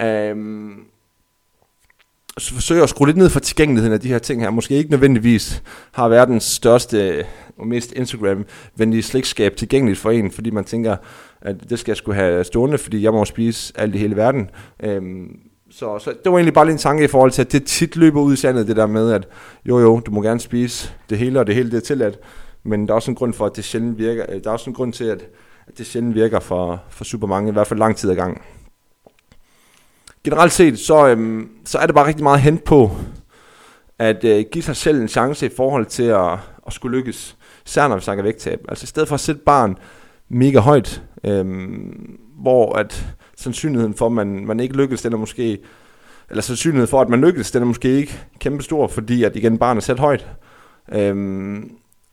øhm, 0.00 0.84
forsøger 2.40 2.82
at 2.82 2.88
skrue 2.88 3.06
lidt 3.06 3.16
ned 3.16 3.28
for 3.28 3.40
tilgængeligheden 3.40 3.94
af 3.94 4.00
de 4.00 4.08
her 4.08 4.18
ting 4.18 4.42
her. 4.42 4.50
Måske 4.50 4.74
ikke 4.74 4.90
nødvendigvis 4.90 5.62
har 5.92 6.08
verdens 6.08 6.44
største 6.44 7.24
og 7.58 7.66
mest 7.66 7.92
Instagram-venlige 7.92 9.02
slikskab 9.02 9.56
tilgængeligt 9.56 10.00
for 10.00 10.10
en, 10.10 10.30
fordi 10.30 10.50
man 10.50 10.64
tænker, 10.64 10.96
at 11.40 11.70
det 11.70 11.78
skal 11.78 11.90
jeg 11.90 11.96
skulle 11.96 12.16
have 12.16 12.44
stående, 12.44 12.78
fordi 12.78 13.02
jeg 13.02 13.12
må 13.12 13.24
spise 13.24 13.72
alt 13.76 13.94
i 13.94 13.98
hele 13.98 14.16
verden. 14.16 14.50
Øhm, 14.82 15.38
så, 15.70 15.98
så 15.98 16.10
det 16.10 16.32
var 16.32 16.38
egentlig 16.38 16.54
bare 16.54 16.64
lige 16.64 16.72
en 16.72 16.78
tanke 16.78 17.04
i 17.04 17.08
forhold 17.08 17.30
til, 17.30 17.42
at 17.42 17.52
det 17.52 17.64
tit 17.64 17.96
løber 17.96 18.20
ud 18.20 18.32
i 18.32 18.36
sandet, 18.36 18.68
det 18.68 18.76
der 18.76 18.86
med, 18.86 19.12
at 19.12 19.28
jo 19.64 19.78
jo, 19.78 20.00
du 20.00 20.10
må 20.10 20.22
gerne 20.22 20.40
spise 20.40 20.92
det 21.10 21.18
hele, 21.18 21.40
og 21.40 21.46
det 21.46 21.54
hele 21.54 21.70
det 21.70 21.76
er 21.76 21.80
tilladt, 21.80 22.18
men 22.62 22.86
der 22.86 22.92
er 22.92 22.94
også 22.94 23.10
en 23.10 23.14
grund 23.14 23.32
for, 23.32 23.46
at 23.46 23.56
det 23.56 23.64
sjældent 23.64 23.98
virker, 23.98 24.26
øh, 24.28 24.44
der 24.44 24.50
er 24.50 24.52
også 24.52 24.70
en 24.70 24.74
grund 24.74 24.92
til, 24.92 25.04
at, 25.04 25.28
at 25.66 25.78
det 25.78 25.86
sjældent 25.86 26.14
virker 26.14 26.40
for, 26.40 26.82
for 26.90 27.04
super 27.04 27.26
mange, 27.26 27.50
i 27.50 27.52
hvert 27.52 27.66
fald 27.66 27.78
lang 27.78 27.96
tid 27.96 28.10
ad 28.10 28.16
gang. 28.16 28.42
Generelt 30.28 30.52
set, 30.52 30.78
så, 30.78 31.08
øhm, 31.08 31.48
så 31.64 31.78
er 31.78 31.86
det 31.86 31.94
bare 31.94 32.06
rigtig 32.06 32.22
meget 32.22 32.40
hen 32.40 32.58
på, 32.58 32.90
at 33.98 34.24
øh, 34.24 34.44
give 34.52 34.64
sig 34.64 34.76
selv 34.76 35.00
en 35.00 35.08
chance 35.08 35.46
i 35.46 35.50
forhold 35.56 35.86
til 35.86 36.02
at, 36.02 36.32
at 36.66 36.72
skulle 36.72 36.96
lykkes, 36.96 37.36
især 37.66 37.88
når 37.88 37.94
vi 37.96 38.00
snakker 38.00 38.22
vægttab. 38.22 38.60
Altså 38.68 38.84
i 38.84 38.86
stedet 38.86 39.08
for 39.08 39.14
at 39.14 39.20
sætte 39.20 39.40
barn 39.46 39.78
mega 40.28 40.58
højt, 40.58 41.02
øhm, 41.24 42.18
hvor 42.40 42.72
at 42.76 43.06
sandsynligheden 43.36 43.94
for, 43.94 44.06
at 44.06 44.12
man, 44.12 44.46
man 44.46 44.60
ikke 44.60 44.76
lykkes, 44.76 45.02
den 45.02 45.12
er 45.12 45.16
måske, 45.16 45.58
eller 46.30 46.42
sandsynligheden 46.42 46.90
for, 46.90 47.00
at 47.00 47.08
man 47.08 47.20
lykkes, 47.20 47.50
den 47.50 47.62
er 47.62 47.66
måske 47.66 47.88
ikke 47.88 48.18
kæmpe 48.38 48.62
stor, 48.62 48.86
fordi 48.86 49.24
at 49.24 49.36
igen 49.36 49.58
barnet 49.58 49.80
er 49.80 49.84
sat 49.84 49.98
højt. 49.98 50.26
Øhm, 50.92 51.70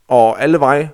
og 0.07 0.41
alle 0.43 0.59
veje, 0.59 0.89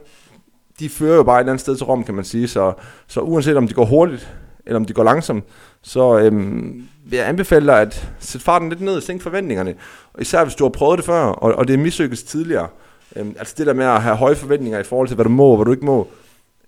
de 0.80 0.90
fører 0.90 1.16
jo 1.16 1.24
bare 1.24 1.38
et 1.38 1.42
eller 1.42 1.52
andet 1.52 1.62
sted 1.62 1.76
til 1.76 1.86
Rom, 1.86 2.04
kan 2.04 2.16
man 2.16 2.24
sige. 2.24 2.48
Så, 2.48 2.74
så 3.08 3.22
uanset 3.22 3.58
om 3.58 3.68
de 3.68 3.74
går 3.74 3.86
hurtigt, 3.86 4.34
eller 4.66 4.80
om 4.80 4.86
de 4.86 4.94
går 4.94 5.04
langsomt, 5.04 5.44
så 5.82 6.20
øhm, 6.20 6.88
vil 7.06 7.18
jeg 7.18 7.28
anbefale 7.28 7.66
dig 7.66 7.82
at 7.82 8.12
sætte 8.20 8.46
farten 8.46 8.70
lidt 8.70 8.82
ned 8.82 8.96
og 8.96 9.04
sænke 9.04 9.24
forventningerne. 9.24 9.76
Og 10.14 10.22
især 10.22 10.44
hvis 10.44 10.56
du 10.56 10.64
har 10.64 10.70
prøvet 10.70 10.98
det 10.98 11.06
før, 11.06 11.22
og, 11.22 11.54
og 11.56 11.68
det 11.68 11.74
er 11.74 11.78
mislykkes 11.78 12.24
tidligere. 12.24 12.68
Øhm, 13.16 13.36
altså 13.40 13.56
det 13.58 13.68
der 13.68 13.74
med 13.74 13.86
at 13.86 14.02
have 14.02 14.16
høje 14.16 14.36
forventninger 14.36 14.80
i 14.80 14.84
forhold 14.84 15.08
til, 15.08 15.16
hvad 15.16 15.26
du 15.26 15.30
må 15.30 15.46
og 15.46 15.56
hvad 15.56 15.66
du 15.66 15.72
ikke 15.72 15.86
må. 15.86 16.08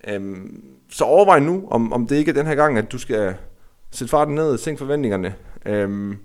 Øhm, 0.08 0.63
så 0.89 1.04
overvej 1.04 1.39
nu, 1.39 1.67
om, 1.72 1.94
om 1.94 2.08
det 2.08 2.15
ikke 2.15 2.30
er 2.30 2.36
den 2.36 2.48
her 2.48 2.56
gang, 2.56 2.78
at 2.78 2.91
du 2.91 2.98
skal 2.98 3.36
sætte 3.91 4.12
farten 4.12 4.36
ned 4.36 4.50
og 4.50 4.60
sænke 4.60 4.80
forventningerne. 4.80 5.36
Øhm, 5.65 6.17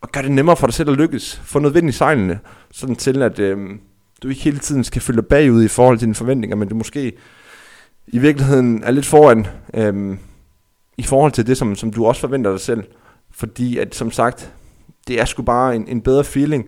og 0.00 0.12
gør 0.12 0.22
det 0.22 0.30
nemmere 0.30 0.56
for 0.56 0.66
dig 0.66 0.74
selv 0.74 0.90
at 0.90 0.96
lykkes. 0.96 1.40
Få 1.44 1.58
noget 1.58 1.74
vind 1.74 1.88
i 1.88 1.92
sejlene, 1.92 2.38
sådan 2.72 2.96
til 2.96 3.22
at 3.22 3.38
øhm, 3.38 3.80
du 4.22 4.28
ikke 4.28 4.42
hele 4.42 4.58
tiden 4.58 4.84
skal 4.84 5.02
følge 5.02 5.22
bagud 5.22 5.64
i 5.64 5.68
forhold 5.68 5.98
til 5.98 6.06
dine 6.06 6.14
forventninger, 6.14 6.56
men 6.56 6.68
du 6.68 6.74
måske 6.74 7.12
i 8.06 8.18
virkeligheden 8.18 8.82
er 8.82 8.90
lidt 8.90 9.06
foran 9.06 9.46
øhm, 9.74 10.18
i 11.00 11.02
forhold 11.02 11.32
til 11.32 11.46
det, 11.46 11.56
som, 11.56 11.74
som 11.74 11.92
du 11.92 12.06
også 12.06 12.20
forventer 12.20 12.50
dig 12.50 12.60
selv. 12.60 12.84
Fordi 13.30 13.78
at 13.78 13.94
som 13.94 14.10
sagt, 14.10 14.52
det 15.08 15.20
er 15.20 15.24
sgu 15.24 15.42
bare 15.42 15.76
en, 15.76 15.88
en 15.88 16.00
bedre 16.00 16.24
feeling, 16.24 16.66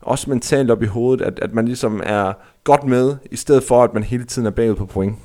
også 0.00 0.30
mentalt 0.30 0.70
op 0.70 0.82
i 0.82 0.86
hovedet, 0.86 1.24
at, 1.24 1.38
at 1.42 1.54
man 1.54 1.64
ligesom 1.64 2.00
er 2.04 2.32
godt 2.64 2.84
med, 2.84 3.16
i 3.30 3.36
stedet 3.36 3.62
for 3.62 3.84
at 3.84 3.94
man 3.94 4.02
hele 4.02 4.24
tiden 4.24 4.46
er 4.46 4.50
bagud 4.50 4.74
på 4.74 4.86
point. 4.86 5.16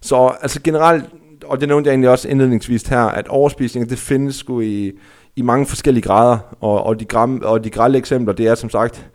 Så 0.00 0.34
altså 0.42 0.60
generelt, 0.62 1.04
og 1.44 1.60
det 1.60 1.68
nævnte 1.68 1.88
jeg 1.88 1.92
egentlig 1.92 2.10
også 2.10 2.28
indledningsvis 2.28 2.82
her, 2.82 3.02
at 3.02 3.28
overspisning, 3.28 3.90
det 3.90 3.98
findes 3.98 4.36
sgu 4.36 4.60
i, 4.60 4.92
i 5.36 5.42
mange 5.42 5.66
forskellige 5.66 6.02
grader, 6.02 6.38
og, 6.60 6.84
og, 6.84 7.00
de, 7.00 7.04
gram, 7.04 7.40
og 7.44 7.64
de 7.64 7.70
grælde 7.70 7.98
eksempler, 7.98 8.34
det 8.34 8.46
er 8.46 8.54
som 8.54 8.70
sagt 8.70 9.10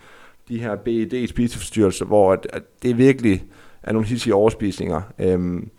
de 0.49 0.59
her 0.59 0.75
BED 0.75 1.27
spiseforstyrrelser, 1.27 2.05
hvor 2.05 2.33
at, 2.33 2.47
at 2.53 2.63
det 2.83 2.97
virkelig 2.97 3.43
er 3.83 3.93
nogle 3.93 4.07
hissige 4.07 4.35
overspisninger. 4.35 5.01
Øhm, 5.19 5.69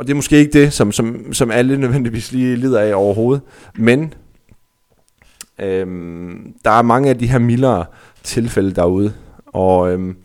og 0.00 0.06
det 0.06 0.12
er 0.12 0.16
måske 0.16 0.36
ikke 0.36 0.52
det, 0.52 0.72
som, 0.72 0.92
som, 0.92 1.32
som 1.32 1.50
alle 1.50 1.76
nødvendigvis 1.76 2.32
lige 2.32 2.56
lider 2.56 2.80
af 2.80 2.94
overhovedet, 2.94 3.42
men 3.74 4.14
øhm, 5.58 6.54
der 6.64 6.70
er 6.70 6.82
mange 6.82 7.10
af 7.10 7.18
de 7.18 7.26
her 7.26 7.38
mildere 7.38 7.84
tilfælde 8.22 8.74
derude, 8.74 9.12
og 9.46 9.92
øhm, 9.92 10.16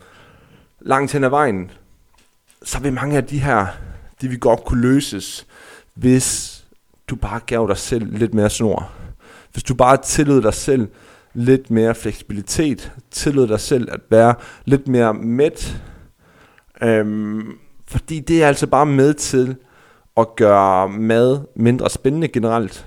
langt 0.80 1.12
hen 1.12 1.24
ad 1.24 1.28
vejen, 1.28 1.70
så 2.62 2.80
vil 2.80 2.92
mange 2.92 3.16
af 3.16 3.24
de 3.24 3.38
her 3.38 3.66
de 4.20 4.28
vil 4.28 4.40
godt 4.40 4.64
kunne 4.64 4.80
løses, 4.80 5.46
hvis 5.94 6.60
du 7.08 7.16
bare 7.16 7.40
gav 7.46 7.66
dig 7.68 7.76
selv 7.76 8.18
lidt 8.18 8.34
mere 8.34 8.50
snor. 8.50 8.90
Hvis 9.52 9.62
du 9.62 9.74
bare 9.74 9.96
tillod 10.04 10.42
dig 10.42 10.54
selv 10.54 10.88
lidt 11.34 11.70
mere 11.70 11.94
fleksibilitet, 11.94 12.92
tillod 13.10 13.48
dig 13.48 13.60
selv 13.60 13.88
at 13.92 14.00
være 14.10 14.34
lidt 14.64 14.88
mere 14.88 15.14
mæt, 15.14 15.82
øhm, 16.82 17.52
fordi 17.86 18.20
det 18.20 18.42
er 18.42 18.48
altså 18.48 18.66
bare 18.66 18.86
med 18.86 19.14
til 19.14 19.56
at 20.16 20.36
gøre 20.36 20.88
mad 20.88 21.40
mindre 21.56 21.90
spændende 21.90 22.28
generelt. 22.28 22.86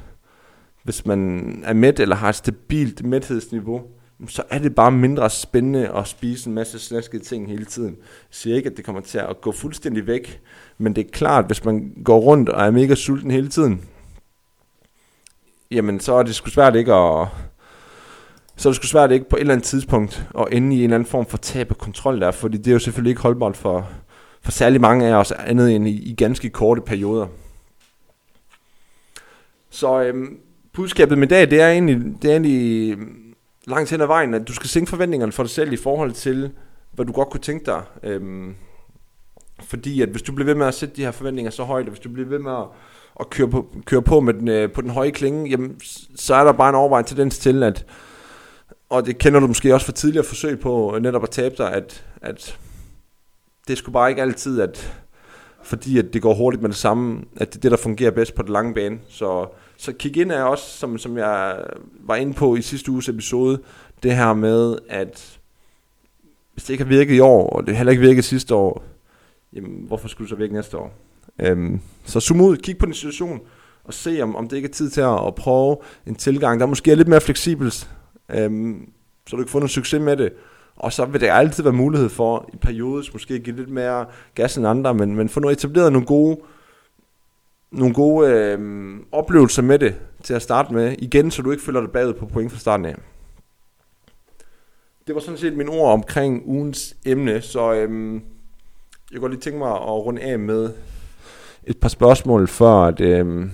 Hvis 0.84 1.06
man 1.06 1.64
er 1.66 1.74
mæt 1.74 2.00
eller 2.00 2.16
har 2.16 2.30
et 2.30 2.36
stabilt 2.36 3.06
mæthedsniveau, 3.06 3.82
så 4.28 4.44
er 4.50 4.60
det 4.60 4.76
bare 4.76 4.92
mindre 4.92 5.30
spændende 5.30 5.90
at 5.96 6.08
spise 6.08 6.50
en 6.50 6.56
masse 6.56 6.80
snaskede 6.80 7.24
ting 7.24 7.50
hele 7.50 7.66
tiden. 7.66 7.96
Jeg 8.00 8.06
siger 8.30 8.56
ikke, 8.56 8.70
at 8.70 8.78
det 8.78 8.86
kommer 8.86 9.02
til 9.02 9.18
at 9.18 9.42
gå 9.42 9.52
fuldstændig 9.52 10.08
væk, 10.08 10.42
men 10.78 10.96
det 10.96 11.06
er 11.06 11.12
klart, 11.12 11.46
hvis 11.46 11.66
man 11.66 11.94
går 12.04 12.20
rundt 12.20 12.50
og 12.50 12.66
er 12.66 12.72
mega 12.72 12.96
sulten 12.96 13.32
hele 13.32 13.50
tiden, 13.50 13.82
jamen 15.72 16.00
så 16.00 16.14
er 16.14 16.24
det 16.24 16.36
sgu 16.36 16.50
svært 16.50 16.76
ikke 16.76 16.94
at... 16.94 17.28
Så 18.56 18.70
er 18.70 18.72
det 18.72 18.76
sgu 18.76 18.88
svært 18.88 19.12
ikke 19.12 19.30
på 19.30 19.36
et 19.36 19.40
eller 19.40 19.54
andet 19.54 19.68
tidspunkt 19.68 20.28
at 20.40 20.48
ende 20.52 20.76
i 20.76 20.80
en 20.80 20.84
eller 20.84 20.96
anden 20.96 21.10
form 21.10 21.26
for 21.26 21.38
tab 21.38 21.72
af 21.72 21.78
kontrol 21.78 22.22
der, 22.22 22.32
fordi 22.32 22.58
det 22.58 22.68
er 22.68 22.72
jo 22.72 22.80
selvfølgelig 22.80 23.10
ikke 23.10 23.22
holdbart 23.22 23.58
for, 23.58 23.90
for 24.42 24.52
særlig 24.52 24.82
mange 24.82 25.08
af 25.08 25.14
os 25.14 25.32
andet 25.32 25.76
end 25.76 25.88
i, 25.88 26.12
i 26.12 26.16
ganske 26.16 26.50
korte 26.50 26.82
perioder. 26.82 27.28
Så 29.70 30.02
øhm, 30.02 30.38
budskabet 30.74 31.18
med 31.18 31.28
i 31.28 31.30
dag, 31.30 31.52
det 31.52 31.62
er 31.62 31.70
egentlig, 31.70 31.98
det 32.22 32.28
er 32.28 32.32
egentlig 32.32 32.92
øhm, 32.92 33.36
langt 33.68 33.90
hen 33.90 34.02
ad 34.02 34.08
vejen, 34.08 34.34
at 34.34 34.48
du 34.48 34.54
skal 34.54 34.70
sænke 34.70 34.90
forventningerne 34.90 35.32
for 35.32 35.44
dig 35.44 35.50
selv 35.50 35.74
i 35.74 35.78
forhold 35.78 36.12
til, 36.12 36.52
hvad 36.92 37.06
du 37.06 37.12
godt 37.12 37.30
kunne 37.30 37.42
tænke 37.42 37.66
dig. 37.66 37.82
Øhm, 38.04 38.56
fordi 39.64 40.02
at 40.02 40.10
hvis 40.10 40.22
du 40.22 40.32
bliver 40.32 40.46
ved 40.46 40.56
med 40.56 40.68
at 40.68 40.74
sætte 40.74 40.96
de 40.96 41.04
her 41.04 41.12
forventninger 41.12 41.52
så 41.52 41.64
højt, 41.64 41.86
og 41.86 41.90
hvis 41.90 42.00
du 42.00 42.10
bliver 42.10 42.30
ved 42.30 42.40
med 42.40 42.52
at, 42.52 42.66
at 43.20 43.30
køre, 43.30 43.50
på, 43.50 43.68
køre 43.86 44.02
på 44.02 44.20
med 44.20 44.34
den, 44.34 44.48
øh, 44.48 44.72
på 44.72 44.82
den 44.82 44.90
høje 44.90 45.12
klinge, 45.12 45.50
jamen, 45.50 45.80
så 46.16 46.36
er 46.36 46.44
der 46.44 46.52
bare 46.52 46.70
en 46.70 46.76
overvejende 46.76 47.10
tendens 47.10 47.38
til, 47.38 47.64
at, 47.64 47.86
og 48.90 49.06
det 49.06 49.18
kender 49.18 49.40
du 49.40 49.48
måske 49.48 49.74
også 49.74 49.86
fra 49.86 49.94
tidligere 49.94 50.26
forsøg 50.26 50.60
på 50.60 50.98
netop 51.02 51.24
at 51.24 51.30
tabe 51.30 51.56
dig, 51.58 51.74
at, 51.74 52.06
at 52.22 52.58
det 53.70 53.78
skulle 53.78 53.94
bare 53.94 54.10
ikke 54.10 54.22
altid, 54.22 54.62
at 54.62 55.02
fordi 55.64 55.98
at 55.98 56.14
det 56.14 56.22
går 56.22 56.34
hurtigt 56.34 56.62
med 56.62 56.70
det 56.70 56.78
samme, 56.78 57.22
at 57.38 57.50
det 57.50 57.56
er 57.56 57.62
det, 57.62 57.72
der 57.72 57.78
fungerer 57.78 58.12
bedst 58.12 58.36
på 58.36 58.42
den 58.42 58.52
lange 58.54 58.74
bane. 58.74 59.00
Så, 59.10 59.48
så 59.78 59.94
kig 59.94 60.18
ind 60.18 60.32
er 60.32 60.44
også, 60.44 60.78
som, 60.78 60.98
som 60.98 61.18
jeg 61.18 61.64
var 62.06 62.16
inde 62.16 62.34
på 62.34 62.56
i 62.56 62.62
sidste 62.62 62.92
uges 62.92 63.10
episode, 63.10 63.60
det 64.04 64.16
her 64.16 64.34
med, 64.34 64.78
at 64.90 65.40
hvis 66.54 66.64
det 66.64 66.70
ikke 66.74 66.84
har 66.84 66.90
virket 66.90 67.16
i 67.16 67.20
år, 67.20 67.50
og 67.50 67.68
det 67.68 67.78
heller 67.78 67.92
ikke 67.92 68.02
virket 68.02 68.24
sidste 68.24 68.56
år, 68.56 68.84
jamen 69.54 69.84
hvorfor 69.88 70.08
skulle 70.08 70.26
det 70.26 70.30
så 70.30 70.36
virke 70.36 70.54
næste 70.54 70.78
år? 70.78 70.94
Øhm, 71.40 71.80
så 72.06 72.20
zoom 72.20 72.42
ud, 72.42 72.58
kig 72.58 72.78
på 72.78 72.86
den 72.86 72.94
situation, 72.94 73.40
og 73.84 73.94
se 73.94 74.22
om, 74.22 74.36
om 74.36 74.48
det 74.48 74.56
ikke 74.56 74.70
er 74.70 74.74
tid 74.74 74.90
til 74.90 75.02
at, 75.02 75.28
at 75.28 75.36
prøve 75.36 75.78
en 76.06 76.16
tilgang, 76.16 76.60
der 76.60 76.66
måske 76.66 76.92
er 76.92 76.96
lidt 76.96 77.08
mere 77.08 77.22
fleksibel, 77.22 77.74
øhm, 78.30 78.92
så 79.28 79.36
du 79.36 79.44
kan 79.44 79.50
få 79.50 79.60
noget 79.60 79.72
succes 79.72 80.02
med 80.02 80.18
det. 80.18 80.34
Og 80.80 80.94
så 80.94 81.06
vil 81.06 81.22
der 81.22 81.34
altid 81.34 81.64
være 81.64 81.74
mulighed 81.74 82.10
for 82.10 82.50
i 82.54 82.58
perioder 82.58 83.10
måske 83.14 83.40
give 83.40 83.56
lidt 83.56 83.70
mere 83.70 84.06
gas 84.36 84.58
end 84.58 84.68
andre, 84.68 84.94
men, 84.94 85.16
men 85.16 85.30
få 85.30 85.40
noget 85.40 85.58
etableret 85.58 85.92
nogle 85.94 86.08
gode, 86.08 86.40
nogle 87.72 87.94
gode 87.94 88.32
øh, 88.32 89.00
oplevelser 89.12 89.62
med 89.62 89.80
det 89.80 89.96
til 90.24 90.34
at 90.34 90.42
starte 90.42 90.74
med. 90.74 90.96
Igen, 91.00 91.32
så 91.32 91.42
du 91.42 91.52
ikke 91.52 91.64
føler 91.64 91.82
dig 91.82 91.92
bagud 91.92 92.14
på 92.14 92.26
point 92.26 92.52
fra 92.52 92.60
starten 92.60 92.86
af. 92.86 92.96
Det 95.08 95.16
var 95.16 95.22
sådan 95.22 95.38
set 95.38 95.58
mine 95.58 95.72
ord 95.72 95.94
omkring 95.94 96.44
ugens 96.46 96.98
emne, 97.06 97.42
så 97.42 97.74
øh, 97.74 98.14
jeg 98.14 98.22
kunne 99.12 99.20
godt 99.20 99.32
lige 99.32 99.42
tænke 99.42 99.60
mig 99.60 99.72
at 99.72 100.06
runde 100.06 100.22
af 100.22 100.40
med 100.40 100.74
et 101.64 101.78
par 101.78 101.90
spørgsmål, 101.90 102.48
før 102.48 102.74
at, 102.74 103.02
øh, 103.02 103.50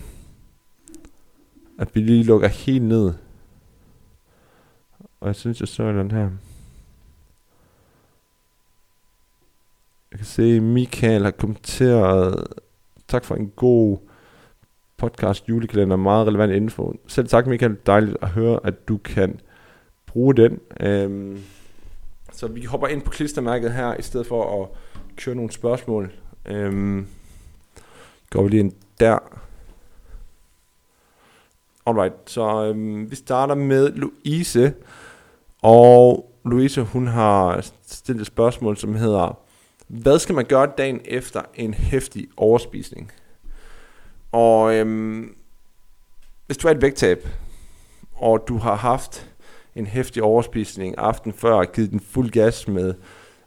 at 1.79 1.95
vi 1.95 1.99
lige 1.99 2.23
lukker 2.23 2.47
helt 2.47 2.83
ned. 2.83 3.13
Og 5.19 5.27
jeg 5.27 5.35
synes, 5.35 5.59
jeg 5.59 5.67
så 5.67 5.91
den 5.91 6.11
her. 6.11 6.29
Jeg 10.15 10.19
kan 10.19 10.25
se, 10.25 10.59
Michael 10.59 11.23
har 11.23 11.31
kommenteret, 11.31 12.47
tak 13.07 13.25
for 13.25 13.35
en 13.35 13.51
god 13.55 13.97
podcast 14.97 15.49
julekalender, 15.49 15.95
meget 15.95 16.27
relevant 16.27 16.53
info. 16.53 16.93
Selv 17.07 17.27
tak 17.27 17.47
Michael, 17.47 17.77
dejligt 17.85 18.17
at 18.21 18.29
høre, 18.29 18.59
at 18.63 18.87
du 18.87 18.97
kan 18.97 19.39
bruge 20.07 20.35
den. 20.35 20.59
Øhm, 20.79 21.41
så 22.31 22.47
vi 22.47 22.63
hopper 22.63 22.87
ind 22.87 23.01
på 23.01 23.11
klistermærket 23.11 23.73
her, 23.73 23.95
i 23.95 24.01
stedet 24.01 24.27
for 24.27 24.63
at 24.63 24.69
køre 25.15 25.35
nogle 25.35 25.51
spørgsmål. 25.51 26.11
Øhm, 26.45 27.07
går 28.29 28.43
vi 28.43 28.49
lige 28.49 28.59
ind 28.59 28.73
der. 28.99 29.19
Alright, 31.85 32.13
så 32.25 32.65
øhm, 32.65 33.11
vi 33.11 33.15
starter 33.15 33.55
med 33.55 33.91
Louise. 33.91 34.73
Og 35.61 36.31
Louise, 36.45 36.81
hun 36.81 37.07
har 37.07 37.65
stillet 37.87 38.21
et 38.21 38.27
spørgsmål, 38.27 38.77
som 38.77 38.95
hedder, 38.95 39.44
hvad 39.87 40.19
skal 40.19 40.35
man 40.35 40.45
gøre 40.45 40.71
dagen 40.77 41.01
efter 41.05 41.41
en 41.55 41.73
hæftig 41.73 42.27
overspisning? 42.37 43.11
Og 44.31 44.75
øhm, 44.75 45.35
hvis 46.45 46.57
du 46.57 46.67
er 46.67 46.71
et 46.71 46.81
vægttab, 46.81 47.27
og 48.13 48.43
du 48.47 48.57
har 48.57 48.75
haft 48.75 49.29
en 49.75 49.87
hæftig 49.87 50.23
overspisning 50.23 50.95
aften 50.97 51.33
før 51.33 51.53
og 51.53 51.71
givet 51.71 51.91
den 51.91 51.99
fuld 51.99 52.29
gas 52.29 52.67
med 52.67 52.93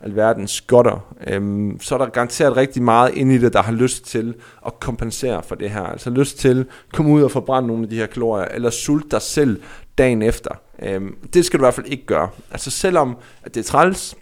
alverdens 0.01 0.51
skotter, 0.51 1.15
øhm, 1.27 1.81
så 1.81 1.95
er 1.95 1.99
der 1.99 2.09
garanteret 2.09 2.57
rigtig 2.57 2.83
meget 2.83 3.15
inde 3.15 3.35
i 3.35 3.39
det, 3.39 3.53
der 3.53 3.63
har 3.63 3.73
lyst 3.73 4.05
til 4.05 4.35
at 4.67 4.81
kompensere 4.81 5.43
for 5.43 5.55
det 5.55 5.71
her. 5.71 5.83
Altså 5.83 6.11
lyst 6.11 6.39
til 6.39 6.61
at 6.61 6.93
komme 6.93 7.13
ud 7.13 7.23
og 7.23 7.31
forbrænde 7.31 7.67
nogle 7.67 7.83
af 7.83 7.89
de 7.89 7.97
her 7.97 8.07
kalorier, 8.07 8.45
eller 8.45 8.71
sulte 8.71 9.09
dig 9.11 9.23
selv 9.23 9.63
dagen 9.99 10.23
efter. 10.23 10.51
Øhm, 10.83 11.17
det 11.35 11.45
skal 11.45 11.59
du 11.59 11.63
i 11.63 11.67
hvert 11.67 11.75
fald 11.75 11.87
ikke 11.87 12.07
gøre. 12.07 12.29
Altså 12.51 12.71
selvom 12.71 13.17
at 13.43 13.55
det 13.55 13.61
er 13.61 13.65
træls, 13.65 14.17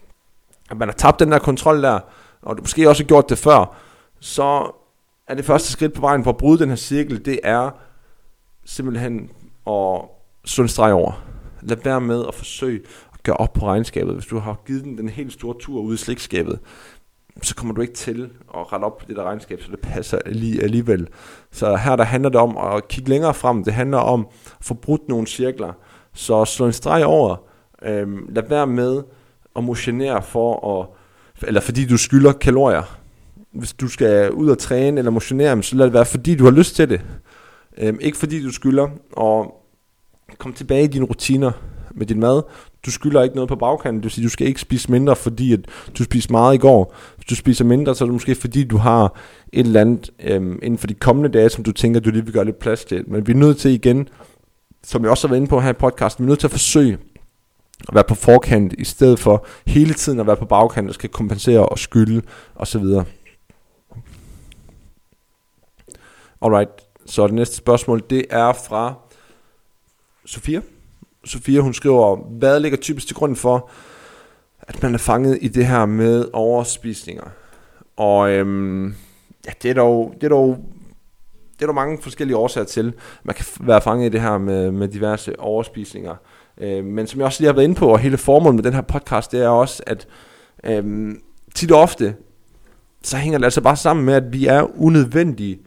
at 0.70 0.76
man 0.76 0.88
har 0.88 0.92
tabt 0.92 1.20
den 1.20 1.32
der 1.32 1.38
kontrol 1.38 1.82
der, 1.82 2.00
og 2.42 2.56
du 2.56 2.62
måske 2.62 2.88
også 2.88 3.02
har 3.02 3.08
gjort 3.08 3.30
det 3.30 3.38
før, 3.38 3.76
så 4.20 4.70
er 5.28 5.34
det 5.34 5.44
første 5.44 5.72
skridt 5.72 5.94
på 5.94 6.00
vejen 6.00 6.24
for 6.24 6.30
at 6.30 6.36
bryde 6.36 6.58
den 6.58 6.68
her 6.68 6.76
cirkel, 6.76 7.24
det 7.24 7.40
er 7.42 7.70
simpelthen 8.64 9.30
at 9.66 10.00
slå 10.44 10.62
en 10.62 10.68
streg 10.68 10.92
over. 10.92 11.22
Lad 11.62 11.76
være 11.84 12.00
med 12.00 12.24
at 12.28 12.34
forsøge 12.34 12.80
at 13.14 13.22
gøre 13.22 13.36
op 13.36 13.52
på 13.52 13.66
regnskabet. 13.66 14.14
Hvis 14.14 14.26
du 14.26 14.38
har 14.38 14.56
givet 14.66 14.84
den 14.84 14.98
den 14.98 15.08
helt 15.08 15.32
store 15.32 15.54
tur 15.60 15.80
ud 15.80 15.94
i 15.94 15.96
slikskabet, 15.96 16.58
så 17.42 17.54
kommer 17.54 17.74
du 17.74 17.80
ikke 17.80 17.94
til 17.94 18.30
at 18.54 18.72
rette 18.72 18.84
op 18.84 18.98
på 18.98 19.04
det 19.08 19.16
der 19.16 19.22
regnskab, 19.22 19.62
så 19.62 19.70
det 19.70 19.80
passer 19.80 20.18
lige 20.26 20.62
alligevel. 20.62 21.08
Så 21.52 21.76
her 21.76 21.96
der 21.96 22.04
handler 22.04 22.30
det 22.30 22.40
om 22.40 22.56
at 22.56 22.88
kigge 22.88 23.10
længere 23.10 23.34
frem. 23.34 23.64
Det 23.64 23.72
handler 23.72 23.98
om 23.98 24.28
at 24.58 24.64
få 24.64 24.74
brudt 24.74 25.08
nogle 25.08 25.26
cirkler. 25.26 25.72
Så 26.14 26.44
slå 26.44 26.66
en 26.66 26.72
streg 26.72 27.06
over. 27.06 27.36
Øhm, 27.82 28.26
lad 28.28 28.42
være 28.48 28.66
med 28.66 29.02
at 29.56 29.64
motionere 29.64 30.22
for 30.22 30.80
at, 30.80 30.88
eller 31.48 31.60
fordi 31.60 31.86
du 31.86 31.96
skylder 31.96 32.32
kalorier. 32.32 32.98
Hvis 33.52 33.72
du 33.72 33.88
skal 33.88 34.30
ud 34.30 34.48
og 34.48 34.58
træne 34.58 34.98
eller 34.98 35.10
motionere, 35.10 35.62
så 35.62 35.76
lad 35.76 35.84
det 35.86 35.94
være 35.94 36.06
fordi 36.06 36.34
du 36.34 36.44
har 36.44 36.50
lyst 36.50 36.76
til 36.76 36.90
det. 36.90 37.00
Øhm, 37.78 37.98
ikke 38.00 38.18
fordi 38.18 38.42
du 38.42 38.52
skylder. 38.52 38.88
Og 39.12 39.62
kom 40.38 40.52
tilbage 40.52 40.84
i 40.84 40.86
dine 40.86 41.04
rutiner 41.04 41.52
med 41.94 42.06
din 42.06 42.20
mad. 42.20 42.42
Du 42.86 42.90
skylder 42.90 43.22
ikke 43.22 43.34
noget 43.34 43.48
på 43.48 43.56
bagkanten, 43.56 43.96
det 43.96 44.04
vil 44.04 44.10
sige, 44.10 44.24
du 44.24 44.28
skal 44.28 44.46
ikke 44.46 44.60
spise 44.60 44.90
mindre, 44.90 45.16
fordi 45.16 45.52
at 45.52 45.60
du 45.98 46.04
spiste 46.04 46.32
meget 46.32 46.54
i 46.54 46.58
går. 46.58 46.94
Hvis 47.16 47.24
du 47.26 47.34
spiser 47.34 47.64
mindre, 47.64 47.94
så 47.94 48.04
er 48.04 48.06
det 48.06 48.12
måske 48.12 48.34
fordi, 48.34 48.64
du 48.64 48.76
har 48.76 49.18
et 49.52 49.66
eller 49.66 49.80
andet 49.80 50.10
øhm, 50.24 50.58
inden 50.62 50.78
for 50.78 50.86
de 50.86 50.94
kommende 50.94 51.28
dage, 51.38 51.48
som 51.48 51.64
du 51.64 51.72
tænker, 51.72 52.00
du 52.00 52.10
lige 52.10 52.24
vil 52.24 52.32
gøre 52.32 52.44
lidt 52.44 52.58
plads 52.58 52.84
til. 52.84 53.04
Men 53.06 53.26
vi 53.26 53.32
er 53.32 53.36
nødt 53.36 53.58
til 53.58 53.70
igen, 53.70 54.08
som 54.84 55.02
jeg 55.02 55.10
også 55.10 55.26
har 55.26 55.32
været 55.32 55.40
inde 55.40 55.50
på 55.50 55.60
her 55.60 55.70
i 55.70 55.72
podcasten, 55.72 56.24
vi 56.24 56.26
er 56.26 56.28
nødt 56.28 56.40
til 56.40 56.46
at 56.46 56.50
forsøge 56.50 56.98
at 57.88 57.94
være 57.94 58.04
på 58.04 58.14
forkant, 58.14 58.74
i 58.78 58.84
stedet 58.84 59.18
for 59.18 59.46
hele 59.66 59.94
tiden 59.94 60.20
at 60.20 60.26
være 60.26 60.36
på 60.36 60.44
bagkant, 60.44 60.88
og 60.88 60.94
skal 60.94 61.10
kompensere 61.10 61.66
og 61.66 61.78
skylde 61.78 62.22
osv. 62.54 62.84
Alright, 66.42 66.70
så 67.06 67.26
det 67.26 67.34
næste 67.34 67.56
spørgsmål, 67.56 68.02
det 68.10 68.26
er 68.30 68.52
fra 68.52 68.94
Sofia. 70.24 70.60
Sofia, 71.24 71.60
hun 71.60 71.74
skriver, 71.74 72.16
hvad 72.16 72.60
ligger 72.60 72.78
typisk 72.78 73.06
til 73.06 73.16
grund 73.16 73.36
for, 73.36 73.70
at 74.60 74.82
man 74.82 74.94
er 74.94 74.98
fanget 74.98 75.38
i 75.40 75.48
det 75.48 75.66
her 75.66 75.86
med 75.86 76.24
overspisninger? 76.32 77.24
Og 77.96 78.30
øhm, 78.30 78.86
ja, 79.46 79.50
det 79.62 79.70
er 79.70 79.74
dog, 79.74 80.14
det 80.14 80.24
er 80.24 80.28
dog 80.28 80.58
det 81.56 81.62
er 81.62 81.66
der 81.66 81.72
mange 81.72 81.98
forskellige 82.02 82.36
årsager 82.36 82.64
til. 82.64 82.94
Man 83.24 83.34
kan 83.34 83.44
være 83.60 83.80
fanget 83.80 84.06
i 84.06 84.08
det 84.08 84.20
her 84.20 84.38
med, 84.38 84.70
med 84.70 84.88
diverse 84.88 85.40
overspisninger. 85.40 86.16
Øh, 86.60 86.84
men 86.84 87.06
som 87.06 87.20
jeg 87.20 87.26
også 87.26 87.40
lige 87.40 87.48
har 87.48 87.54
været 87.54 87.64
inde 87.64 87.74
på, 87.74 87.88
og 87.88 87.98
hele 87.98 88.16
formålet 88.16 88.54
med 88.54 88.62
den 88.64 88.74
her 88.74 88.80
podcast, 88.80 89.32
det 89.32 89.42
er 89.42 89.48
også, 89.48 89.82
at 89.86 90.06
øh, 90.64 91.14
tit 91.54 91.72
og 91.72 91.80
ofte, 91.80 92.14
så 93.02 93.16
hænger 93.16 93.38
det 93.38 93.44
altså 93.44 93.60
bare 93.60 93.76
sammen 93.76 94.06
med, 94.06 94.14
at 94.14 94.32
vi 94.32 94.46
er 94.46 94.80
unødvendige 94.80 95.58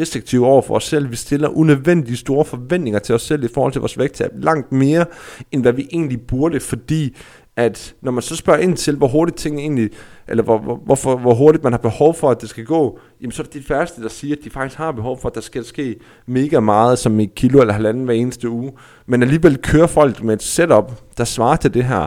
restriktive 0.00 0.46
over 0.46 0.62
for 0.62 0.74
os 0.74 0.84
selv. 0.84 1.10
Vi 1.10 1.16
stiller 1.16 1.48
unødvendigt 1.48 2.18
store 2.18 2.44
forventninger 2.44 2.98
til 2.98 3.14
os 3.14 3.22
selv 3.22 3.44
i 3.44 3.48
forhold 3.54 3.72
til 3.72 3.80
vores 3.80 3.98
vægttab. 3.98 4.30
Langt 4.34 4.72
mere, 4.72 5.06
end 5.52 5.62
hvad 5.62 5.72
vi 5.72 5.88
egentlig 5.92 6.20
burde, 6.20 6.60
fordi 6.60 7.16
at 7.58 7.94
når 8.02 8.12
man 8.12 8.22
så 8.22 8.36
spørger 8.36 8.60
ind 8.60 8.76
til, 8.76 8.96
hvor 8.96 9.08
hurtigt 9.08 9.38
ting 9.38 9.58
egentlig, 9.58 9.90
eller 10.28 10.42
hvor, 10.42 10.58
hvor, 10.58 10.76
hvorfor, 10.76 11.16
hvor 11.16 11.34
hurtigt 11.34 11.64
man 11.64 11.72
har 11.72 11.78
behov 11.78 12.14
for, 12.14 12.30
at 12.30 12.40
det 12.40 12.48
skal 12.48 12.64
gå, 12.64 12.98
jamen 13.20 13.32
så 13.32 13.42
er 13.42 13.44
det 13.44 13.54
de 13.54 13.62
færreste, 13.62 14.02
der 14.02 14.08
siger, 14.08 14.36
at 14.36 14.44
de 14.44 14.50
faktisk 14.50 14.78
har 14.78 14.92
behov 14.92 15.20
for, 15.20 15.28
at 15.28 15.34
der 15.34 15.40
skal 15.40 15.64
ske 15.64 15.96
mega 16.26 16.60
meget, 16.60 16.98
som 16.98 17.20
et 17.20 17.34
kilo 17.34 17.60
eller 17.60 17.74
halvanden 17.74 18.04
hver 18.04 18.14
eneste 18.14 18.48
uge. 18.48 18.72
Men 19.06 19.22
alligevel 19.22 19.58
kører 19.58 19.86
folk 19.86 20.22
med 20.22 20.34
et 20.34 20.42
setup, 20.42 20.92
der 21.18 21.24
svarer 21.24 21.56
til 21.56 21.74
det 21.74 21.84
her. 21.84 22.06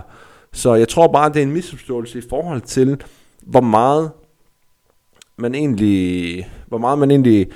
Så 0.53 0.75
jeg 0.75 0.87
tror 0.87 1.07
bare, 1.07 1.29
det 1.29 1.37
er 1.37 1.43
en 1.43 1.51
misforståelse 1.51 2.19
i 2.19 2.23
forhold 2.29 2.61
til, 2.61 3.03
hvor 3.41 3.61
meget 3.61 4.11
man 5.37 5.55
egentlig, 5.55 6.49
hvor 6.67 6.77
meget 6.77 6.99
man 6.99 7.11
egentlig 7.11 7.47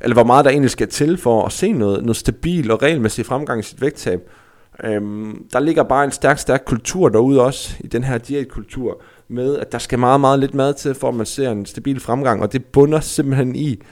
eller 0.00 0.14
hvor 0.14 0.24
meget 0.24 0.44
der 0.44 0.50
egentlig 0.50 0.70
skal 0.70 0.88
til 0.88 1.18
for 1.18 1.46
at 1.46 1.52
se 1.52 1.72
noget, 1.72 2.02
noget 2.02 2.16
stabil 2.16 2.70
og 2.70 2.82
regelmæssig 2.82 3.26
fremgang 3.26 3.60
i 3.60 3.62
sit 3.62 3.80
vægttab. 3.80 4.30
Øhm, 4.84 5.48
der 5.52 5.60
ligger 5.60 5.82
bare 5.82 6.04
en 6.04 6.10
stærk, 6.10 6.38
stærk 6.38 6.62
kultur 6.66 7.08
derude 7.08 7.44
også, 7.44 7.76
i 7.80 7.86
den 7.86 8.04
her 8.04 8.18
diætkultur, 8.18 9.02
med 9.28 9.58
at 9.58 9.72
der 9.72 9.78
skal 9.78 9.98
meget, 9.98 10.20
meget 10.20 10.38
lidt 10.38 10.54
mad 10.54 10.74
til, 10.74 10.94
for 10.94 11.08
at 11.08 11.14
man 11.14 11.26
ser 11.26 11.50
en 11.50 11.66
stabil 11.66 12.00
fremgang, 12.00 12.42
og 12.42 12.52
det 12.52 12.64
bunder 12.64 13.00
simpelthen 13.00 13.56
i, 13.56 13.82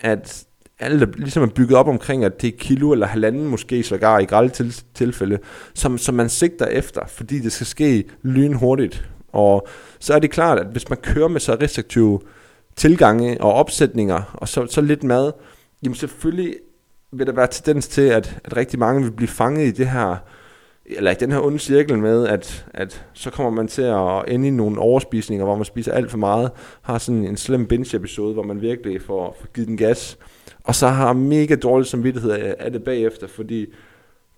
at 0.00 0.44
alle 0.78 1.12
ligesom 1.16 1.42
er 1.42 1.46
bygget 1.46 1.78
op 1.78 1.88
omkring, 1.88 2.24
at 2.24 2.42
det 2.42 2.48
er 2.48 2.58
kilo 2.58 2.92
eller 2.92 3.06
halvanden 3.06 3.46
måske 3.46 3.82
sågar 3.82 4.18
i 4.18 4.24
grælde 4.24 4.48
til, 4.48 4.82
tilfælde, 4.94 5.38
som, 5.74 5.98
som 5.98 6.14
man 6.14 6.28
sigter 6.28 6.66
efter, 6.66 7.06
fordi 7.06 7.38
det 7.38 7.52
skal 7.52 7.66
ske 7.66 8.04
lynhurtigt. 8.22 9.08
Og 9.32 9.68
så 9.98 10.14
er 10.14 10.18
det 10.18 10.30
klart, 10.30 10.58
at 10.58 10.66
hvis 10.66 10.88
man 10.88 10.98
kører 11.02 11.28
med 11.28 11.40
så 11.40 11.54
restriktive 11.60 12.20
tilgange 12.76 13.40
og 13.40 13.52
opsætninger, 13.52 14.22
og 14.34 14.48
så, 14.48 14.66
så 14.66 14.80
lidt 14.80 15.04
mad, 15.04 15.32
jamen 15.82 15.94
selvfølgelig 15.94 16.54
vil 17.12 17.26
der 17.26 17.32
være 17.32 17.46
tendens 17.46 17.88
til, 17.88 18.02
at, 18.02 18.40
at 18.44 18.56
rigtig 18.56 18.78
mange 18.78 19.02
vil 19.02 19.10
blive 19.10 19.28
fanget 19.28 19.66
i 19.66 19.70
det 19.70 19.88
her, 19.88 20.16
eller 20.86 21.10
i 21.10 21.14
den 21.14 21.32
her 21.32 21.40
onde 21.40 21.58
cirkel 21.58 21.98
med, 21.98 22.26
at, 22.26 22.66
at 22.74 23.04
så 23.12 23.30
kommer 23.30 23.50
man 23.50 23.68
til 23.68 23.82
at 23.82 24.24
ende 24.28 24.48
i 24.48 24.50
nogle 24.50 24.78
overspisninger, 24.78 25.44
hvor 25.44 25.56
man 25.56 25.64
spiser 25.64 25.92
alt 25.92 26.10
for 26.10 26.18
meget, 26.18 26.50
har 26.82 26.98
sådan 26.98 27.24
en 27.24 27.36
slem 27.36 27.66
binge-episode, 27.66 28.34
hvor 28.34 28.42
man 28.42 28.60
virkelig 28.60 29.02
får, 29.02 29.36
får 29.40 29.48
givet 29.54 29.68
den 29.68 29.76
gas, 29.76 30.18
og 30.64 30.74
så 30.74 30.88
har 30.88 31.12
mega 31.12 31.54
dårlig 31.54 31.86
samvittighed 31.86 32.30
af 32.58 32.72
det 32.72 32.84
bagefter, 32.84 33.26
fordi 33.26 33.66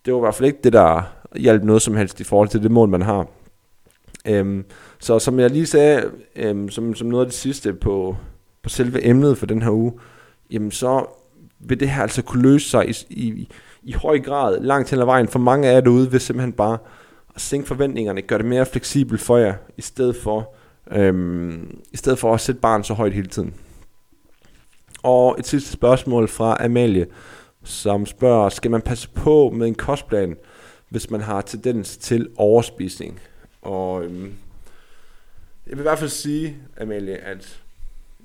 det 0.05 0.13
var 0.13 0.19
i 0.19 0.23
hvert 0.23 0.35
fald 0.35 0.47
ikke 0.47 0.61
det, 0.65 0.73
der 0.73 1.03
hjalp 1.37 1.65
noget 1.65 1.83
som 1.83 1.97
helst 1.97 2.21
i 2.21 2.25
forhold 2.25 2.49
til 2.49 2.63
det 2.63 2.71
mål, 2.71 2.89
man 2.89 3.03
har. 3.03 3.27
Øhm, 4.29 4.65
så 4.99 5.19
som 5.19 5.41
jeg 5.41 5.51
lige 5.51 5.67
sagde, 5.67 6.11
øhm, 6.37 6.69
som, 6.69 6.95
som 6.95 7.09
noget 7.09 7.25
af 7.25 7.31
det 7.31 7.39
sidste 7.39 7.73
på, 7.73 8.17
på 8.63 8.69
selve 8.69 9.07
emnet 9.07 9.39
for 9.39 9.47
den 9.47 9.63
her 9.63 9.71
uge, 9.71 9.93
jamen 10.51 10.71
så 10.71 11.07
vil 11.63 11.81
det 11.81 11.91
her 11.91 12.03
altså 12.03 12.23
kunne 12.23 12.43
løse 12.43 12.71
sig 12.71 12.89
i, 12.89 12.95
i, 13.11 13.49
i 13.83 13.93
høj 13.93 14.21
grad 14.21 14.61
langt 14.61 14.91
hen 14.91 15.01
ad 15.01 15.05
vejen. 15.05 15.29
For 15.29 15.39
mange 15.39 15.69
af 15.69 15.75
jer 15.75 15.81
derude 15.81 16.11
vil 16.11 16.21
simpelthen 16.21 16.53
bare 16.53 16.79
at 17.35 17.41
sænke 17.41 17.69
forventningerne, 17.69 18.23
gøre 18.23 18.39
det 18.39 18.47
mere 18.47 18.67
fleksibelt 18.67 19.21
for 19.21 19.37
jer, 19.37 19.55
i 19.77 19.83
stedet 19.83 20.17
for, 20.17 20.55
øhm, 20.91 21.81
i 21.93 21.97
stedet 21.97 22.19
for 22.19 22.35
at 22.35 22.41
sætte 22.41 22.61
barn 22.61 22.85
så 22.85 22.95
højt 22.95 23.13
hele 23.13 23.29
tiden. 23.29 23.55
Og 25.03 25.37
et 25.39 25.47
sidste 25.47 25.73
spørgsmål 25.73 26.29
fra 26.29 26.65
Amalie, 26.65 27.07
som 27.65 28.07
spørger, 28.07 28.49
skal 28.49 28.71
man 28.71 28.83
passe 28.83 29.09
på 29.09 29.51
med 29.51 29.67
en 29.67 29.75
kostplan, 29.75 30.37
hvis 30.89 31.11
man 31.11 31.21
har 31.21 31.41
tendens 31.41 31.97
til 31.97 32.29
overspisning. 32.37 33.21
Og 33.63 34.05
øhm, 34.05 34.35
jeg 35.67 35.73
vil 35.73 35.79
i 35.79 35.83
hvert 35.83 35.99
fald 35.99 36.11
sige, 36.11 36.57
Amalie, 36.81 37.17
at 37.17 37.63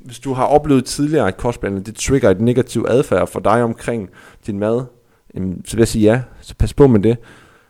hvis 0.06 0.20
du 0.20 0.34
har 0.34 0.46
oplevet 0.46 0.86
tidligere, 0.86 1.28
at 1.28 1.38
kostplanen 1.38 1.84
det 1.84 1.96
trigger 1.96 2.30
et 2.30 2.42
negativt 2.42 2.90
adfærd 2.90 3.28
for 3.28 3.40
dig 3.40 3.64
omkring 3.64 4.10
din 4.48 4.60
mad, 4.60 4.82
så 5.66 5.76
vil 5.76 5.82
jeg 5.82 5.88
sige 5.88 6.12
ja, 6.12 6.22
så 6.42 6.56
pas 6.60 6.74
på 6.74 6.88
med 6.88 7.00
det. 7.00 7.18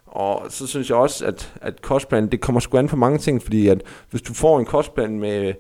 Og 0.05 0.45
så 0.49 0.67
synes 0.67 0.89
jeg 0.89 0.97
også, 0.97 1.25
at, 1.25 1.53
at 1.61 1.81
kostplanen, 1.81 2.31
det 2.31 2.41
kommer 2.41 2.59
sgu 2.59 2.77
an 2.77 2.87
på 2.87 2.95
mange 2.95 3.17
ting, 3.17 3.41
fordi 3.41 3.67
at 3.67 3.81
hvis 4.09 4.21
du 4.21 4.33
får 4.33 4.59
en 4.59 4.65
kostplan 4.65 5.19
med, 5.19 5.53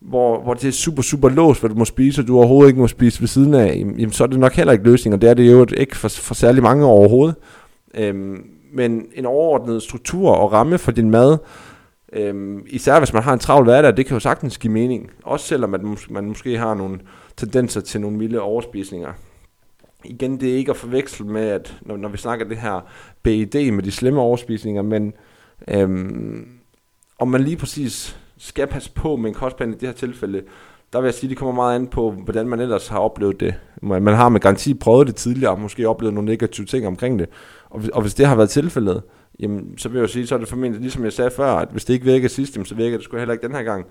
hvor, 0.00 0.42
hvor 0.42 0.54
det 0.54 0.68
er 0.68 0.72
super, 0.72 1.02
super 1.02 1.28
låst, 1.28 1.60
hvad 1.60 1.70
du 1.70 1.76
må 1.76 1.84
spise, 1.84 2.22
og 2.22 2.28
du 2.28 2.36
overhovedet 2.36 2.68
ikke 2.68 2.80
må 2.80 2.88
spise 2.88 3.20
ved 3.20 3.28
siden 3.28 3.54
af, 3.54 3.76
jamen, 3.76 4.12
så 4.12 4.24
er 4.24 4.28
det 4.28 4.38
nok 4.38 4.52
heller 4.52 4.72
ikke 4.72 4.84
løsning, 4.84 5.14
og 5.14 5.20
det 5.20 5.30
er 5.30 5.34
det 5.34 5.52
jo 5.52 5.66
ikke 5.76 5.96
for, 5.96 6.08
for 6.08 6.34
særlig 6.34 6.62
mange 6.62 6.86
overhovedet. 6.86 7.36
Øhm, 7.94 8.44
men 8.74 9.06
en 9.14 9.26
overordnet 9.26 9.82
struktur 9.82 10.30
og 10.30 10.52
ramme 10.52 10.78
for 10.78 10.92
din 10.92 11.10
mad, 11.10 11.38
øhm, 12.12 12.66
især 12.66 12.98
hvis 12.98 13.12
man 13.12 13.22
har 13.22 13.32
en 13.32 13.38
travl 13.38 13.64
hverdag, 13.64 13.96
det 13.96 14.06
kan 14.06 14.14
jo 14.16 14.20
sagtens 14.20 14.58
give 14.58 14.72
mening. 14.72 15.10
Også 15.22 15.46
selvom 15.46 15.70
man, 15.70 15.96
man 16.10 16.24
måske 16.24 16.58
har 16.58 16.74
nogle 16.74 17.00
tendenser 17.36 17.80
til 17.80 18.00
nogle 18.00 18.16
milde 18.16 18.40
overspisninger. 18.40 19.12
Igen, 20.04 20.40
det 20.40 20.52
er 20.52 20.56
ikke 20.56 20.70
at 20.70 20.76
forveksle 20.76 21.26
med, 21.26 21.48
at 21.48 21.76
når, 21.82 21.96
når 21.96 22.08
vi 22.08 22.16
snakker 22.16 22.48
det 22.48 22.56
her 22.56 22.80
BED 23.22 23.70
med 23.72 23.82
de 23.82 23.90
slemme 23.90 24.20
overspisninger, 24.20 24.82
men 24.82 25.12
øhm, 25.68 26.48
om 27.18 27.28
man 27.28 27.42
lige 27.42 27.56
præcis 27.56 28.16
skal 28.38 28.66
passe 28.66 28.92
på 28.92 29.16
med 29.16 29.28
en 29.28 29.34
kostplan 29.34 29.70
i 29.70 29.76
det 29.76 29.88
her 29.88 29.92
tilfælde, 29.92 30.42
der 30.92 31.00
vil 31.00 31.06
jeg 31.06 31.14
sige, 31.14 31.28
at 31.28 31.30
det 31.30 31.38
kommer 31.38 31.54
meget 31.54 31.76
an 31.76 31.86
på, 31.86 32.10
hvordan 32.10 32.48
man 32.48 32.60
ellers 32.60 32.88
har 32.88 32.98
oplevet 32.98 33.40
det. 33.40 33.54
Man 33.82 34.06
har 34.06 34.28
med 34.28 34.40
garanti 34.40 34.74
prøvet 34.74 35.06
det 35.06 35.16
tidligere, 35.16 35.52
og 35.52 35.60
måske 35.60 35.88
oplevet 35.88 36.14
nogle 36.14 36.30
negative 36.30 36.66
ting 36.66 36.86
omkring 36.86 37.18
det. 37.18 37.28
Og, 37.70 37.82
og 37.92 38.02
hvis 38.02 38.14
det 38.14 38.26
har 38.26 38.36
været 38.36 38.50
tilfældet, 38.50 39.02
jamen, 39.40 39.78
så 39.78 39.88
vil 39.88 39.96
jeg 39.96 40.02
jo 40.02 40.08
sige, 40.08 40.26
så 40.26 40.34
er 40.34 40.38
det 40.38 40.48
formentlig, 40.48 40.80
ligesom 40.80 41.04
jeg 41.04 41.12
sagde 41.12 41.30
før, 41.30 41.52
at 41.52 41.68
hvis 41.72 41.84
det 41.84 41.94
ikke 41.94 42.06
virker 42.06 42.28
sidst, 42.28 42.58
så 42.64 42.74
virker 42.74 42.96
det 42.96 43.04
sgu 43.04 43.16
heller 43.16 43.32
ikke 43.32 43.46
den 43.46 43.54
her 43.54 43.62
gang. 43.62 43.86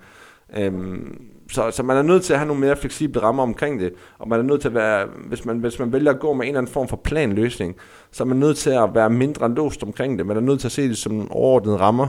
Øhm, 0.56 1.24
så, 1.50 1.70
så 1.70 1.82
man 1.82 1.96
er 1.96 2.02
nødt 2.02 2.24
til 2.24 2.32
at 2.32 2.38
have 2.38 2.46
nogle 2.46 2.60
mere 2.60 2.76
fleksible 2.76 3.22
rammer 3.22 3.42
omkring 3.42 3.80
det, 3.80 3.92
og 4.18 4.28
man 4.28 4.38
er 4.38 4.42
nødt 4.42 4.60
til 4.60 4.68
at 4.68 4.74
være, 4.74 5.06
hvis 5.26 5.44
man, 5.44 5.58
hvis 5.58 5.78
man 5.78 5.92
vælger 5.92 6.10
at 6.10 6.20
gå 6.20 6.32
med 6.32 6.42
en 6.42 6.48
eller 6.48 6.58
anden 6.58 6.72
form 6.72 6.88
for 6.88 6.96
planløsning, 6.96 7.76
så 8.10 8.24
er 8.24 8.26
man 8.26 8.36
nødt 8.36 8.56
til 8.56 8.70
at 8.70 8.94
være 8.94 9.10
mindre 9.10 9.54
låst 9.54 9.82
omkring 9.82 10.18
det. 10.18 10.26
Man 10.26 10.36
er 10.36 10.40
nødt 10.40 10.60
til 10.60 10.68
at 10.68 10.72
se 10.72 10.88
det 10.88 10.98
som 10.98 11.12
en 11.12 11.28
overordnede 11.30 11.76
rammer, 11.76 12.08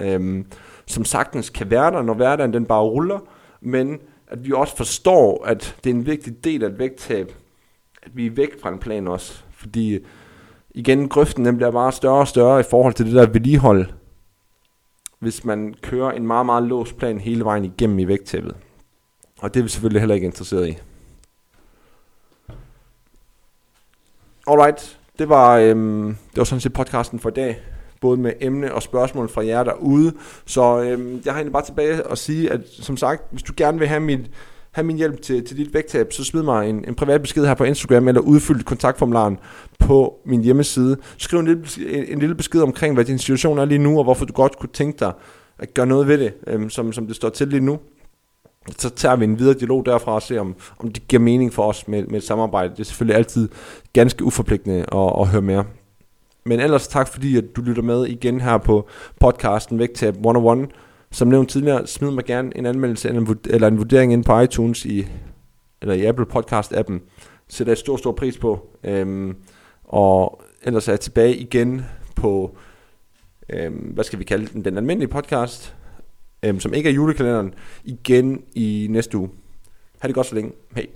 øhm, 0.00 0.46
som 0.86 1.04
sagtens 1.04 1.50
kan 1.50 1.70
være 1.70 1.90
der, 1.90 2.02
når 2.02 2.14
hverdagen 2.14 2.52
den 2.52 2.64
bare 2.64 2.82
ruller, 2.82 3.18
men 3.60 3.98
at 4.28 4.44
vi 4.44 4.52
også 4.52 4.76
forstår, 4.76 5.44
at 5.44 5.76
det 5.84 5.90
er 5.90 5.94
en 5.94 6.06
vigtig 6.06 6.44
del 6.44 6.64
af 6.64 6.68
et 6.68 6.78
vægttab, 6.78 7.32
at 8.02 8.10
vi 8.14 8.26
er 8.26 8.30
væk 8.30 8.60
fra 8.62 8.68
en 8.68 8.78
plan 8.78 9.08
også. 9.08 9.42
Fordi 9.50 9.98
igen, 10.74 11.08
grøften 11.08 11.44
den 11.44 11.56
bliver 11.56 11.70
bare 11.70 11.92
større 11.92 12.20
og 12.20 12.28
større 12.28 12.60
i 12.60 12.64
forhold 12.70 12.94
til 12.94 13.06
det 13.06 13.14
der 13.14 13.26
vedligehold, 13.26 13.86
hvis 15.18 15.44
man 15.44 15.74
kører 15.82 16.10
en 16.10 16.26
meget, 16.26 16.46
meget 16.46 16.62
låst 16.62 16.96
plan 16.96 17.20
hele 17.20 17.44
vejen 17.44 17.64
igennem 17.64 17.98
i 17.98 18.04
vægttabet. 18.04 18.56
Og 19.40 19.54
det 19.54 19.60
er 19.60 19.64
vi 19.64 19.68
selvfølgelig 19.68 20.00
heller 20.00 20.14
ikke 20.14 20.26
interesseret 20.26 20.68
i. 20.68 20.78
Alright, 24.46 24.98
det 25.18 25.28
var, 25.28 25.58
øhm, 25.58 26.16
det 26.30 26.36
var 26.36 26.44
sådan 26.44 26.60
set 26.60 26.72
podcasten 26.72 27.18
for 27.18 27.28
i 27.28 27.32
dag 27.32 27.60
både 28.00 28.16
med 28.16 28.32
emne 28.40 28.74
og 28.74 28.82
spørgsmål 28.82 29.28
fra 29.28 29.46
jer 29.46 29.64
derude. 29.64 30.14
Så 30.46 30.82
øhm, 30.82 31.22
jeg 31.24 31.32
har 31.32 31.38
egentlig 31.38 31.52
bare 31.52 31.64
tilbage 31.64 32.10
at 32.10 32.18
sige, 32.18 32.52
at 32.52 32.60
som 32.68 32.96
sagt, 32.96 33.22
hvis 33.30 33.42
du 33.42 33.52
gerne 33.56 33.78
vil 33.78 33.88
have 33.88 34.00
mit 34.00 34.30
have 34.74 34.86
min 34.86 34.96
hjælp 34.96 35.22
til, 35.22 35.44
til 35.44 35.56
dit 35.56 35.74
vægttab, 35.74 36.12
så 36.12 36.24
smid 36.24 36.42
mig 36.42 36.70
en, 36.70 36.84
en 36.88 36.94
privat 36.94 37.22
besked 37.22 37.46
her 37.46 37.54
på 37.54 37.64
Instagram, 37.64 38.08
eller 38.08 38.20
udfyld 38.20 38.62
kontaktformularen 38.62 39.38
på 39.78 40.20
min 40.26 40.40
hjemmeside. 40.40 40.96
Skriv 41.16 41.38
en 41.38 41.46
lille, 41.46 41.64
en, 41.98 42.04
en 42.08 42.18
lille 42.18 42.34
besked 42.34 42.60
omkring, 42.60 42.94
hvad 42.94 43.04
din 43.04 43.18
situation 43.18 43.58
er 43.58 43.64
lige 43.64 43.78
nu, 43.78 43.98
og 43.98 44.04
hvorfor 44.04 44.24
du 44.24 44.32
godt 44.32 44.58
kunne 44.58 44.72
tænke 44.72 44.98
dig 44.98 45.12
at 45.58 45.74
gøre 45.74 45.86
noget 45.86 46.08
ved 46.08 46.18
det, 46.18 46.34
øhm, 46.46 46.70
som, 46.70 46.92
som 46.92 47.06
det 47.06 47.16
står 47.16 47.28
til 47.28 47.48
lige 47.48 47.60
nu. 47.60 47.78
Så 48.78 48.90
tager 48.90 49.16
vi 49.16 49.24
en 49.24 49.38
videre 49.38 49.54
dialog 49.54 49.86
derfra 49.86 50.12
og 50.12 50.22
ser, 50.22 50.40
om, 50.40 50.54
om 50.78 50.92
det 50.92 51.08
giver 51.08 51.22
mening 51.22 51.52
for 51.52 51.62
os 51.62 51.88
med, 51.88 52.06
med 52.06 52.16
et 52.16 52.24
samarbejde. 52.24 52.70
Det 52.70 52.80
er 52.80 52.84
selvfølgelig 52.84 53.16
altid 53.16 53.48
ganske 53.92 54.24
uforpligtende 54.24 54.78
at, 54.78 55.12
at 55.20 55.28
høre 55.28 55.42
mere. 55.42 55.64
Men 56.44 56.60
ellers 56.60 56.88
tak 56.88 57.08
fordi, 57.08 57.36
at 57.36 57.44
du 57.56 57.60
lytter 57.60 57.82
med 57.82 58.06
igen 58.06 58.40
her 58.40 58.58
på 58.58 58.88
podcasten 59.20 59.78
Vægtab 59.78 60.14
101. 60.14 60.68
Som 61.14 61.28
nævnt 61.28 61.50
tidligere, 61.50 61.86
smid 61.86 62.10
mig 62.10 62.24
gerne 62.24 62.56
en 62.56 62.66
anmeldelse 62.66 63.08
eller 63.44 63.68
en 63.68 63.78
vurdering 63.78 64.12
ind 64.12 64.24
på 64.24 64.40
iTunes 64.40 64.84
i, 64.84 65.06
eller 65.82 65.94
i 65.94 66.04
Apple 66.04 66.26
Podcast-appen. 66.34 67.00
Sætter 67.48 67.70
jeg 67.70 67.78
stor, 67.78 67.96
stor 67.96 68.12
pris 68.12 68.38
på. 68.38 68.68
Øhm, 68.84 69.36
og 69.84 70.42
ellers 70.62 70.88
er 70.88 70.92
jeg 70.92 71.00
tilbage 71.00 71.36
igen 71.36 71.82
på, 72.16 72.56
øhm, 73.50 73.74
hvad 73.74 74.04
skal 74.04 74.18
vi 74.18 74.24
kalde 74.24 74.46
den, 74.46 74.64
den 74.64 74.76
almindelige 74.76 75.10
podcast, 75.10 75.76
øhm, 76.42 76.60
som 76.60 76.74
ikke 76.74 76.88
er 76.88 76.94
julekalenderen, 76.94 77.54
igen 77.84 78.42
i 78.54 78.86
næste 78.90 79.18
uge. 79.18 79.30
Ha' 79.98 80.08
det 80.08 80.14
godt 80.14 80.26
så 80.26 80.34
længe. 80.34 80.52
Hej. 80.74 80.86